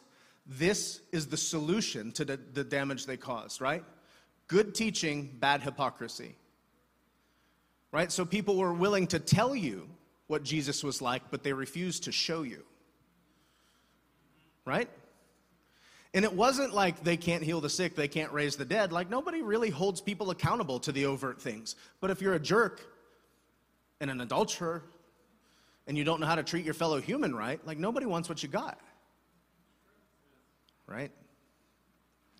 this 0.45 1.01
is 1.11 1.27
the 1.27 1.37
solution 1.37 2.11
to 2.13 2.25
the, 2.25 2.37
the 2.37 2.63
damage 2.63 3.05
they 3.05 3.17
caused, 3.17 3.61
right? 3.61 3.83
Good 4.47 4.75
teaching, 4.75 5.35
bad 5.39 5.61
hypocrisy. 5.61 6.35
Right? 7.91 8.11
So 8.11 8.25
people 8.25 8.57
were 8.57 8.73
willing 8.73 9.07
to 9.07 9.19
tell 9.19 9.55
you 9.55 9.89
what 10.27 10.43
Jesus 10.43 10.83
was 10.83 11.01
like, 11.01 11.23
but 11.31 11.43
they 11.43 11.53
refused 11.53 12.03
to 12.03 12.11
show 12.11 12.43
you. 12.43 12.63
Right? 14.65 14.89
And 16.13 16.25
it 16.25 16.33
wasn't 16.33 16.73
like 16.73 17.03
they 17.03 17.15
can't 17.15 17.43
heal 17.43 17.61
the 17.61 17.69
sick, 17.69 17.95
they 17.95 18.07
can't 18.07 18.31
raise 18.31 18.55
the 18.55 18.65
dead. 18.65 18.91
Like 18.91 19.09
nobody 19.09 19.41
really 19.41 19.69
holds 19.69 20.01
people 20.01 20.29
accountable 20.29 20.79
to 20.81 20.91
the 20.91 21.05
overt 21.05 21.41
things. 21.41 21.75
But 21.99 22.11
if 22.11 22.21
you're 22.21 22.33
a 22.33 22.39
jerk 22.39 22.85
and 23.99 24.11
an 24.11 24.19
adulterer 24.21 24.83
and 25.87 25.97
you 25.97 26.03
don't 26.03 26.19
know 26.19 26.27
how 26.27 26.35
to 26.35 26.43
treat 26.43 26.65
your 26.65 26.73
fellow 26.73 26.99
human 26.99 27.33
right, 27.33 27.65
like 27.65 27.77
nobody 27.77 28.05
wants 28.05 28.27
what 28.27 28.43
you 28.43 28.49
got 28.49 28.77
right? 30.91 31.11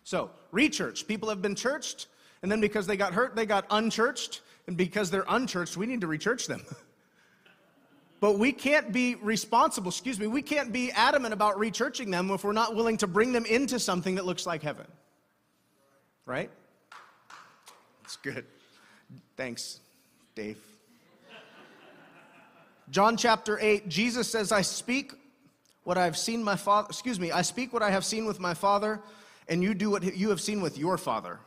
So, 0.03 0.31
rechurch. 0.53 1.07
People 1.07 1.29
have 1.29 1.41
been 1.41 1.55
churched, 1.55 2.07
and 2.41 2.51
then 2.51 2.59
because 2.59 2.85
they 2.87 2.97
got 2.97 3.13
hurt, 3.13 3.35
they 3.35 3.45
got 3.45 3.65
unchurched. 3.69 4.41
And 4.67 4.77
because 4.77 5.09
they're 5.09 5.25
unchurched, 5.27 5.75
we 5.75 5.87
need 5.87 6.01
to 6.01 6.07
rechurch 6.07 6.47
them. 6.47 6.63
but 8.21 8.37
we 8.37 8.51
can't 8.51 8.93
be 8.93 9.15
responsible, 9.15 9.89
excuse 9.89 10.19
me, 10.19 10.27
we 10.27 10.43
can't 10.43 10.71
be 10.71 10.91
adamant 10.91 11.33
about 11.33 11.57
rechurching 11.57 12.11
them 12.11 12.29
if 12.29 12.43
we're 12.43 12.53
not 12.53 12.75
willing 12.75 12.95
to 12.97 13.07
bring 13.07 13.31
them 13.33 13.45
into 13.45 13.79
something 13.79 14.15
that 14.15 14.25
looks 14.25 14.45
like 14.45 14.61
heaven. 14.61 14.85
Right? 16.27 16.51
That's 18.03 18.17
good. 18.17 18.45
Thanks, 19.35 19.79
Dave. 20.35 20.59
John 22.91 23.17
chapter 23.17 23.57
8, 23.59 23.89
Jesus 23.89 24.29
says, 24.29 24.51
I 24.51 24.61
speak 24.61 25.13
what 25.83 25.97
I 25.97 26.05
have 26.05 26.17
seen 26.17 26.43
my 26.43 26.55
father, 26.55 26.87
excuse 26.89 27.19
me, 27.19 27.31
I 27.31 27.41
speak 27.41 27.73
what 27.73 27.81
I 27.81 27.89
have 27.89 28.05
seen 28.05 28.25
with 28.25 28.39
my 28.39 28.53
father, 28.53 28.99
and 29.47 29.63
you 29.63 29.73
do 29.73 29.89
what 29.89 30.15
you 30.15 30.29
have 30.29 30.41
seen 30.41 30.61
with 30.61 30.77
your 30.77 30.99
father. 30.99 31.39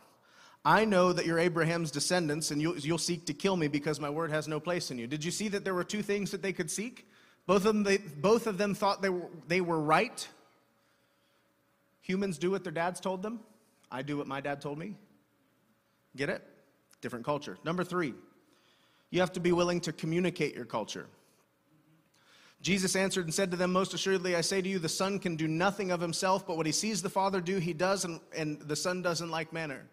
I 0.64 0.84
know 0.86 1.12
that 1.12 1.26
you're 1.26 1.38
Abraham's 1.38 1.90
descendants 1.90 2.50
and 2.50 2.60
you'll, 2.60 2.78
you'll 2.78 2.98
seek 2.98 3.26
to 3.26 3.34
kill 3.34 3.56
me 3.56 3.68
because 3.68 4.00
my 4.00 4.08
word 4.08 4.30
has 4.30 4.48
no 4.48 4.58
place 4.58 4.90
in 4.90 4.98
you. 4.98 5.06
Did 5.06 5.22
you 5.22 5.30
see 5.30 5.48
that 5.48 5.64
there 5.64 5.74
were 5.74 5.84
two 5.84 6.02
things 6.02 6.30
that 6.30 6.40
they 6.40 6.54
could 6.54 6.70
seek? 6.70 7.06
Both 7.46 7.66
of 7.66 7.74
them, 7.74 7.82
they, 7.82 7.98
both 7.98 8.46
of 8.46 8.56
them 8.56 8.74
thought 8.74 9.02
they 9.02 9.10
were, 9.10 9.28
they 9.46 9.60
were 9.60 9.80
right. 9.80 10.26
Humans 12.00 12.38
do 12.38 12.50
what 12.50 12.64
their 12.64 12.72
dads 12.72 12.98
told 13.00 13.22
them. 13.22 13.40
I 13.90 14.00
do 14.00 14.16
what 14.16 14.26
my 14.26 14.40
dad 14.40 14.62
told 14.62 14.78
me. 14.78 14.94
Get 16.16 16.30
it? 16.30 16.42
Different 17.02 17.26
culture. 17.26 17.58
Number 17.64 17.84
three, 17.84 18.14
you 19.10 19.20
have 19.20 19.32
to 19.32 19.40
be 19.40 19.52
willing 19.52 19.80
to 19.82 19.92
communicate 19.92 20.54
your 20.54 20.64
culture. 20.64 21.06
Jesus 22.62 22.96
answered 22.96 23.26
and 23.26 23.34
said 23.34 23.50
to 23.50 23.58
them, 23.58 23.72
Most 23.72 23.92
assuredly, 23.92 24.34
I 24.34 24.40
say 24.40 24.62
to 24.62 24.68
you, 24.68 24.78
the 24.78 24.88
Son 24.88 25.18
can 25.18 25.36
do 25.36 25.46
nothing 25.46 25.90
of 25.90 26.00
himself, 26.00 26.46
but 26.46 26.56
what 26.56 26.64
he 26.64 26.72
sees 26.72 27.02
the 27.02 27.10
Father 27.10 27.42
do, 27.42 27.58
he 27.58 27.74
does, 27.74 28.06
and, 28.06 28.20
and 28.34 28.58
the 28.62 28.76
Son 28.76 29.02
does 29.02 29.20
in 29.20 29.30
like 29.30 29.52
manner. 29.52 29.86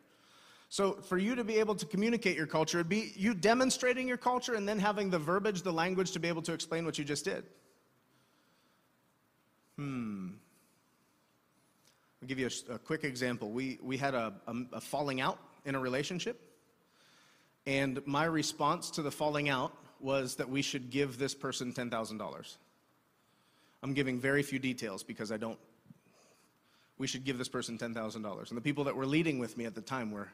So, 0.71 0.93
for 0.93 1.17
you 1.17 1.35
to 1.35 1.43
be 1.43 1.59
able 1.59 1.75
to 1.75 1.85
communicate 1.85 2.37
your 2.37 2.47
culture, 2.47 2.77
it'd 2.77 2.87
be 2.87 3.11
you 3.17 3.33
demonstrating 3.33 4.07
your 4.07 4.15
culture 4.15 4.53
and 4.53 4.65
then 4.65 4.79
having 4.79 5.09
the 5.09 5.19
verbiage, 5.19 5.63
the 5.63 5.73
language 5.73 6.13
to 6.13 6.19
be 6.19 6.29
able 6.29 6.41
to 6.43 6.53
explain 6.53 6.85
what 6.85 6.97
you 6.97 7.03
just 7.03 7.25
did. 7.25 7.43
Hmm. 9.75 10.29
I'll 12.21 12.27
give 12.29 12.39
you 12.39 12.47
a, 12.69 12.75
a 12.75 12.79
quick 12.79 13.03
example. 13.03 13.51
We, 13.51 13.79
we 13.83 13.97
had 13.97 14.15
a, 14.15 14.33
a, 14.47 14.55
a 14.71 14.79
falling 14.79 15.19
out 15.19 15.39
in 15.65 15.75
a 15.75 15.79
relationship, 15.79 16.39
and 17.67 18.01
my 18.07 18.23
response 18.23 18.91
to 18.91 19.01
the 19.01 19.11
falling 19.11 19.49
out 19.49 19.73
was 19.99 20.35
that 20.35 20.49
we 20.49 20.61
should 20.61 20.89
give 20.89 21.17
this 21.17 21.35
person 21.35 21.73
$10,000. 21.73 22.57
I'm 23.83 23.93
giving 23.93 24.21
very 24.21 24.41
few 24.41 24.57
details 24.57 25.03
because 25.03 25.33
I 25.33 25.37
don't. 25.37 25.59
We 26.97 27.07
should 27.07 27.25
give 27.25 27.37
this 27.37 27.49
person 27.49 27.77
$10,000. 27.77 28.15
And 28.47 28.57
the 28.57 28.61
people 28.61 28.85
that 28.85 28.95
were 28.95 29.05
leading 29.05 29.37
with 29.37 29.57
me 29.57 29.65
at 29.65 29.75
the 29.75 29.81
time 29.81 30.11
were 30.11 30.29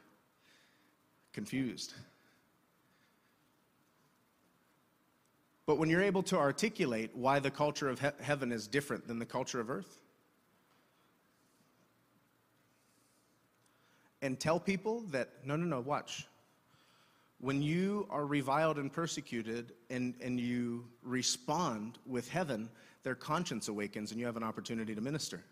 confused. 1.32 1.94
But 5.66 5.76
when 5.76 5.90
you're 5.90 6.02
able 6.02 6.22
to 6.24 6.38
articulate 6.38 7.14
why 7.14 7.40
the 7.40 7.50
culture 7.50 7.88
of 7.88 8.00
he- 8.00 8.22
heaven 8.22 8.52
is 8.52 8.66
different 8.66 9.06
than 9.06 9.18
the 9.18 9.26
culture 9.26 9.60
of 9.60 9.68
earth, 9.68 10.00
and 14.22 14.40
tell 14.40 14.58
people 14.58 15.02
that, 15.10 15.28
no, 15.44 15.56
no, 15.56 15.64
no, 15.64 15.80
watch. 15.80 16.26
When 17.40 17.62
you 17.62 18.06
are 18.10 18.26
reviled 18.26 18.78
and 18.78 18.92
persecuted 18.92 19.72
and, 19.90 20.14
and 20.20 20.40
you 20.40 20.86
respond 21.02 21.98
with 22.06 22.28
heaven, 22.28 22.68
their 23.02 23.14
conscience 23.14 23.68
awakens 23.68 24.10
and 24.10 24.18
you 24.18 24.26
have 24.26 24.36
an 24.36 24.42
opportunity 24.42 24.94
to 24.94 25.00
minister. 25.00 25.44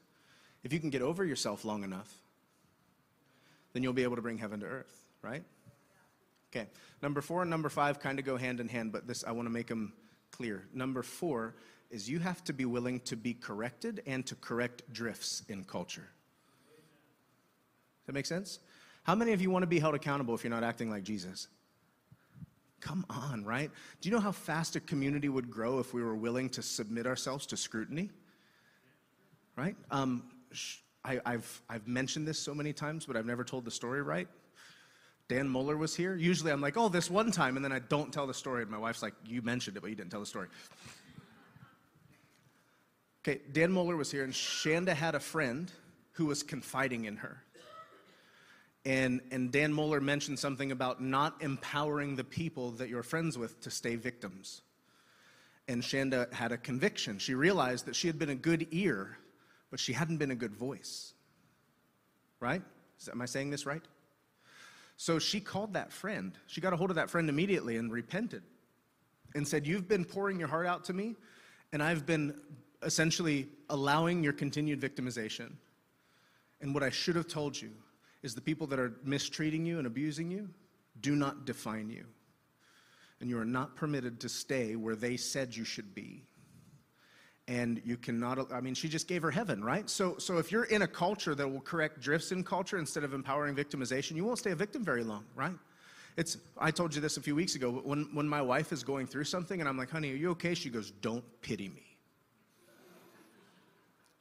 If 0.64 0.72
you 0.72 0.80
can 0.80 0.90
get 0.90 1.02
over 1.02 1.24
yourself 1.24 1.64
long 1.64 1.84
enough, 1.84 2.12
then 3.72 3.82
you'll 3.82 3.92
be 3.92 4.02
able 4.02 4.16
to 4.16 4.22
bring 4.22 4.38
heaven 4.38 4.60
to 4.60 4.66
earth, 4.66 5.08
right? 5.22 5.44
Okay. 6.56 6.68
Number 7.02 7.20
four 7.20 7.42
and 7.42 7.50
number 7.50 7.68
five 7.68 8.00
kind 8.00 8.18
of 8.18 8.24
go 8.24 8.36
hand 8.36 8.60
in 8.60 8.68
hand, 8.68 8.92
but 8.92 9.06
this 9.06 9.24
I 9.24 9.32
want 9.32 9.46
to 9.46 9.52
make 9.52 9.66
them 9.66 9.92
clear. 10.30 10.66
Number 10.72 11.02
four 11.02 11.54
is 11.90 12.08
you 12.08 12.18
have 12.18 12.42
to 12.44 12.52
be 12.52 12.64
willing 12.64 13.00
to 13.00 13.16
be 13.16 13.34
corrected 13.34 14.02
and 14.06 14.24
to 14.26 14.34
correct 14.36 14.82
drifts 14.92 15.42
in 15.48 15.64
culture. 15.64 16.08
Does 16.70 18.06
that 18.06 18.12
make 18.14 18.26
sense? 18.26 18.60
How 19.02 19.14
many 19.14 19.32
of 19.32 19.40
you 19.40 19.50
want 19.50 19.62
to 19.62 19.68
be 19.68 19.78
held 19.78 19.94
accountable 19.94 20.34
if 20.34 20.42
you're 20.42 20.50
not 20.50 20.64
acting 20.64 20.90
like 20.90 21.04
Jesus? 21.04 21.48
Come 22.80 23.04
on, 23.10 23.44
right? 23.44 23.70
Do 24.00 24.08
you 24.08 24.14
know 24.14 24.20
how 24.20 24.32
fast 24.32 24.76
a 24.76 24.80
community 24.80 25.28
would 25.28 25.50
grow 25.50 25.78
if 25.78 25.92
we 25.92 26.02
were 26.02 26.16
willing 26.16 26.48
to 26.50 26.62
submit 26.62 27.06
ourselves 27.06 27.46
to 27.46 27.56
scrutiny? 27.56 28.10
Right? 29.56 29.76
Um, 29.90 30.24
I, 31.04 31.20
have 31.24 31.62
I've 31.68 31.86
mentioned 31.86 32.26
this 32.26 32.38
so 32.38 32.54
many 32.54 32.72
times, 32.72 33.06
but 33.06 33.16
I've 33.16 33.26
never 33.26 33.44
told 33.44 33.64
the 33.64 33.70
story 33.70 34.02
right. 34.02 34.28
Dan 35.28 35.48
Mohler 35.48 35.76
was 35.76 35.94
here. 35.94 36.14
Usually 36.14 36.52
I'm 36.52 36.60
like, 36.60 36.76
oh, 36.76 36.88
this 36.88 37.10
one 37.10 37.32
time, 37.32 37.56
and 37.56 37.64
then 37.64 37.72
I 37.72 37.80
don't 37.80 38.12
tell 38.12 38.26
the 38.26 38.34
story. 38.34 38.62
And 38.62 38.70
my 38.70 38.78
wife's 38.78 39.02
like, 39.02 39.14
you 39.26 39.42
mentioned 39.42 39.76
it, 39.76 39.80
but 39.80 39.90
you 39.90 39.96
didn't 39.96 40.10
tell 40.10 40.20
the 40.20 40.26
story. 40.26 40.48
Okay, 43.26 43.40
Dan 43.50 43.72
Mohler 43.72 43.96
was 43.96 44.10
here, 44.10 44.22
and 44.22 44.32
Shanda 44.32 44.94
had 44.94 45.16
a 45.16 45.20
friend 45.20 45.70
who 46.12 46.26
was 46.26 46.44
confiding 46.44 47.06
in 47.06 47.16
her. 47.16 47.42
And, 48.84 49.20
and 49.32 49.50
Dan 49.50 49.72
Mohler 49.72 50.00
mentioned 50.00 50.38
something 50.38 50.70
about 50.70 51.02
not 51.02 51.42
empowering 51.42 52.14
the 52.14 52.22
people 52.22 52.70
that 52.72 52.88
you're 52.88 53.02
friends 53.02 53.36
with 53.36 53.60
to 53.62 53.70
stay 53.70 53.96
victims. 53.96 54.62
And 55.66 55.82
Shanda 55.82 56.32
had 56.32 56.52
a 56.52 56.56
conviction. 56.56 57.18
She 57.18 57.34
realized 57.34 57.86
that 57.86 57.96
she 57.96 58.06
had 58.06 58.16
been 58.16 58.30
a 58.30 58.36
good 58.36 58.68
ear, 58.70 59.18
but 59.72 59.80
she 59.80 59.92
hadn't 59.92 60.18
been 60.18 60.30
a 60.30 60.36
good 60.36 60.54
voice. 60.54 61.14
Right? 62.38 62.62
Am 63.10 63.20
I 63.20 63.26
saying 63.26 63.50
this 63.50 63.66
right? 63.66 63.82
So 64.96 65.18
she 65.18 65.40
called 65.40 65.74
that 65.74 65.92
friend. 65.92 66.32
She 66.46 66.60
got 66.60 66.72
a 66.72 66.76
hold 66.76 66.90
of 66.90 66.96
that 66.96 67.10
friend 67.10 67.28
immediately 67.28 67.76
and 67.76 67.92
repented 67.92 68.42
and 69.34 69.46
said, 69.46 69.66
You've 69.66 69.88
been 69.88 70.04
pouring 70.04 70.38
your 70.38 70.48
heart 70.48 70.66
out 70.66 70.84
to 70.84 70.92
me, 70.92 71.16
and 71.72 71.82
I've 71.82 72.06
been 72.06 72.34
essentially 72.82 73.48
allowing 73.68 74.22
your 74.22 74.32
continued 74.32 74.80
victimization. 74.80 75.52
And 76.60 76.72
what 76.72 76.82
I 76.82 76.90
should 76.90 77.16
have 77.16 77.28
told 77.28 77.60
you 77.60 77.70
is 78.22 78.34
the 78.34 78.40
people 78.40 78.66
that 78.68 78.78
are 78.78 78.94
mistreating 79.04 79.66
you 79.66 79.78
and 79.78 79.86
abusing 79.86 80.30
you 80.30 80.48
do 81.00 81.14
not 81.14 81.44
define 81.44 81.90
you. 81.90 82.04
And 83.20 83.28
you 83.28 83.38
are 83.38 83.44
not 83.44 83.76
permitted 83.76 84.20
to 84.20 84.28
stay 84.28 84.76
where 84.76 84.96
they 84.96 85.16
said 85.16 85.54
you 85.54 85.64
should 85.64 85.94
be 85.94 86.22
and 87.48 87.80
you 87.84 87.96
cannot 87.96 88.52
i 88.52 88.60
mean 88.60 88.74
she 88.74 88.88
just 88.88 89.06
gave 89.06 89.22
her 89.22 89.30
heaven 89.30 89.62
right? 89.62 89.88
So 89.88 90.16
so 90.18 90.38
if 90.38 90.50
you're 90.50 90.64
in 90.64 90.82
a 90.82 90.86
culture 90.86 91.34
that 91.34 91.48
will 91.48 91.60
correct 91.60 92.00
drifts 92.00 92.32
in 92.32 92.42
culture 92.42 92.78
instead 92.78 93.04
of 93.04 93.14
empowering 93.14 93.54
victimization 93.54 94.16
you 94.16 94.24
won't 94.24 94.38
stay 94.38 94.50
a 94.50 94.56
victim 94.56 94.84
very 94.84 95.04
long 95.04 95.24
right? 95.34 95.54
It's 96.16 96.38
i 96.58 96.70
told 96.70 96.94
you 96.94 97.00
this 97.00 97.16
a 97.16 97.20
few 97.20 97.34
weeks 97.34 97.54
ago 97.54 97.70
when 97.70 98.08
when 98.12 98.28
my 98.28 98.42
wife 98.42 98.72
is 98.72 98.82
going 98.82 99.06
through 99.06 99.24
something 99.24 99.60
and 99.60 99.68
i'm 99.68 99.78
like 99.78 99.90
honey 99.90 100.12
are 100.12 100.16
you 100.16 100.30
okay? 100.30 100.54
She 100.54 100.70
goes 100.70 100.90
don't 100.90 101.24
pity 101.40 101.68
me. 101.68 101.82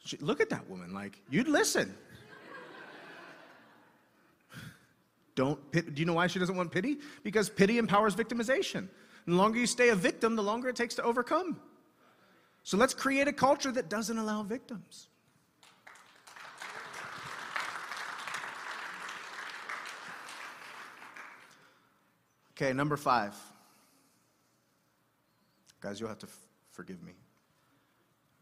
She, 0.05 0.17
look 0.17 0.39
at 0.39 0.51
that 0.51 0.69
woman 0.69 0.93
like 0.93 1.19
you'd 1.31 1.47
listen. 1.47 1.95
Don't 5.33 5.59
pit, 5.71 5.95
do 5.95 5.99
you 5.99 6.05
know 6.05 6.13
why 6.13 6.27
she 6.27 6.37
doesn't 6.37 6.55
want 6.55 6.71
pity? 6.71 6.99
Because 7.23 7.49
pity 7.49 7.79
empowers 7.79 8.15
victimization. 8.15 8.87
The 9.25 9.33
longer 9.33 9.59
you 9.59 9.65
stay 9.65 9.89
a 9.89 9.95
victim 9.95 10.35
the 10.35 10.43
longer 10.43 10.69
it 10.69 10.75
takes 10.75 10.93
to 10.95 11.01
overcome 11.01 11.59
so 12.65 12.77
let's 12.77 12.95
create 12.95 13.27
a 13.27 13.31
culture 13.31 13.71
that 13.71 13.89
doesn't 13.89 14.17
allow 14.17 14.41
victims. 14.41 15.07
Okay, 22.57 22.73
number 22.73 22.97
five. 22.97 23.35
Guys, 25.79 25.99
you'll 25.99 26.09
have 26.09 26.17
to 26.17 26.25
f- 26.25 26.47
forgive 26.71 27.03
me. 27.03 27.11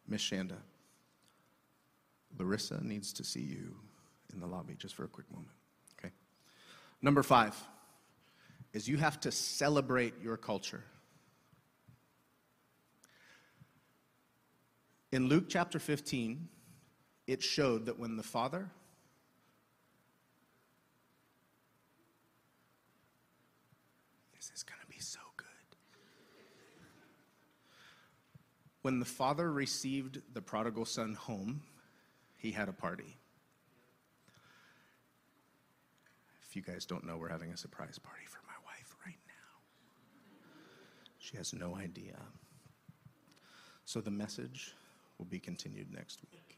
Miss 0.07 0.21
Shanda, 0.21 0.55
Larissa 2.39 2.81
needs 2.81 3.11
to 3.11 3.25
see 3.25 3.41
you 3.41 3.75
in 4.31 4.39
the 4.39 4.47
lobby 4.47 4.75
just 4.77 4.95
for 4.95 5.03
a 5.03 5.09
quick 5.09 5.29
moment. 5.31 5.51
Okay? 5.99 6.13
Number 7.01 7.23
five 7.23 7.55
is 8.71 8.87
you 8.87 8.95
have 8.95 9.19
to 9.19 9.33
celebrate 9.33 10.13
your 10.23 10.37
culture. 10.37 10.85
In 15.13 15.27
Luke 15.27 15.45
chapter 15.47 15.77
15, 15.77 16.49
it 17.27 17.43
showed 17.43 17.85
that 17.85 17.99
when 17.99 18.17
the 18.17 18.23
Father 18.23 18.71
This 24.33 24.51
is 24.55 24.63
going 24.63 24.79
to 24.81 24.87
be 24.87 24.99
so 24.99 25.19
good. 25.37 25.45
When 28.81 28.97
the 28.97 29.05
Father 29.05 29.53
received 29.53 30.19
the 30.33 30.41
prodigal 30.41 30.83
son 30.83 31.13
home, 31.13 31.61
he 32.39 32.49
had 32.51 32.67
a 32.67 32.73
party. 32.73 33.15
If 36.41 36.55
you 36.55 36.63
guys 36.63 36.85
don't 36.85 37.05
know, 37.05 37.17
we're 37.17 37.29
having 37.29 37.51
a 37.51 37.57
surprise 37.57 37.99
party 37.99 38.25
for 38.25 38.39
my 38.47 38.57
wife 38.65 38.95
right 39.05 39.19
now. 39.27 39.61
She 41.19 41.37
has 41.37 41.53
no 41.53 41.75
idea. 41.75 42.17
So 43.85 44.01
the 44.01 44.11
message 44.11 44.73
will 45.23 45.29
be 45.29 45.39
continued 45.39 45.87
next 45.89 46.19
week. 46.31 46.52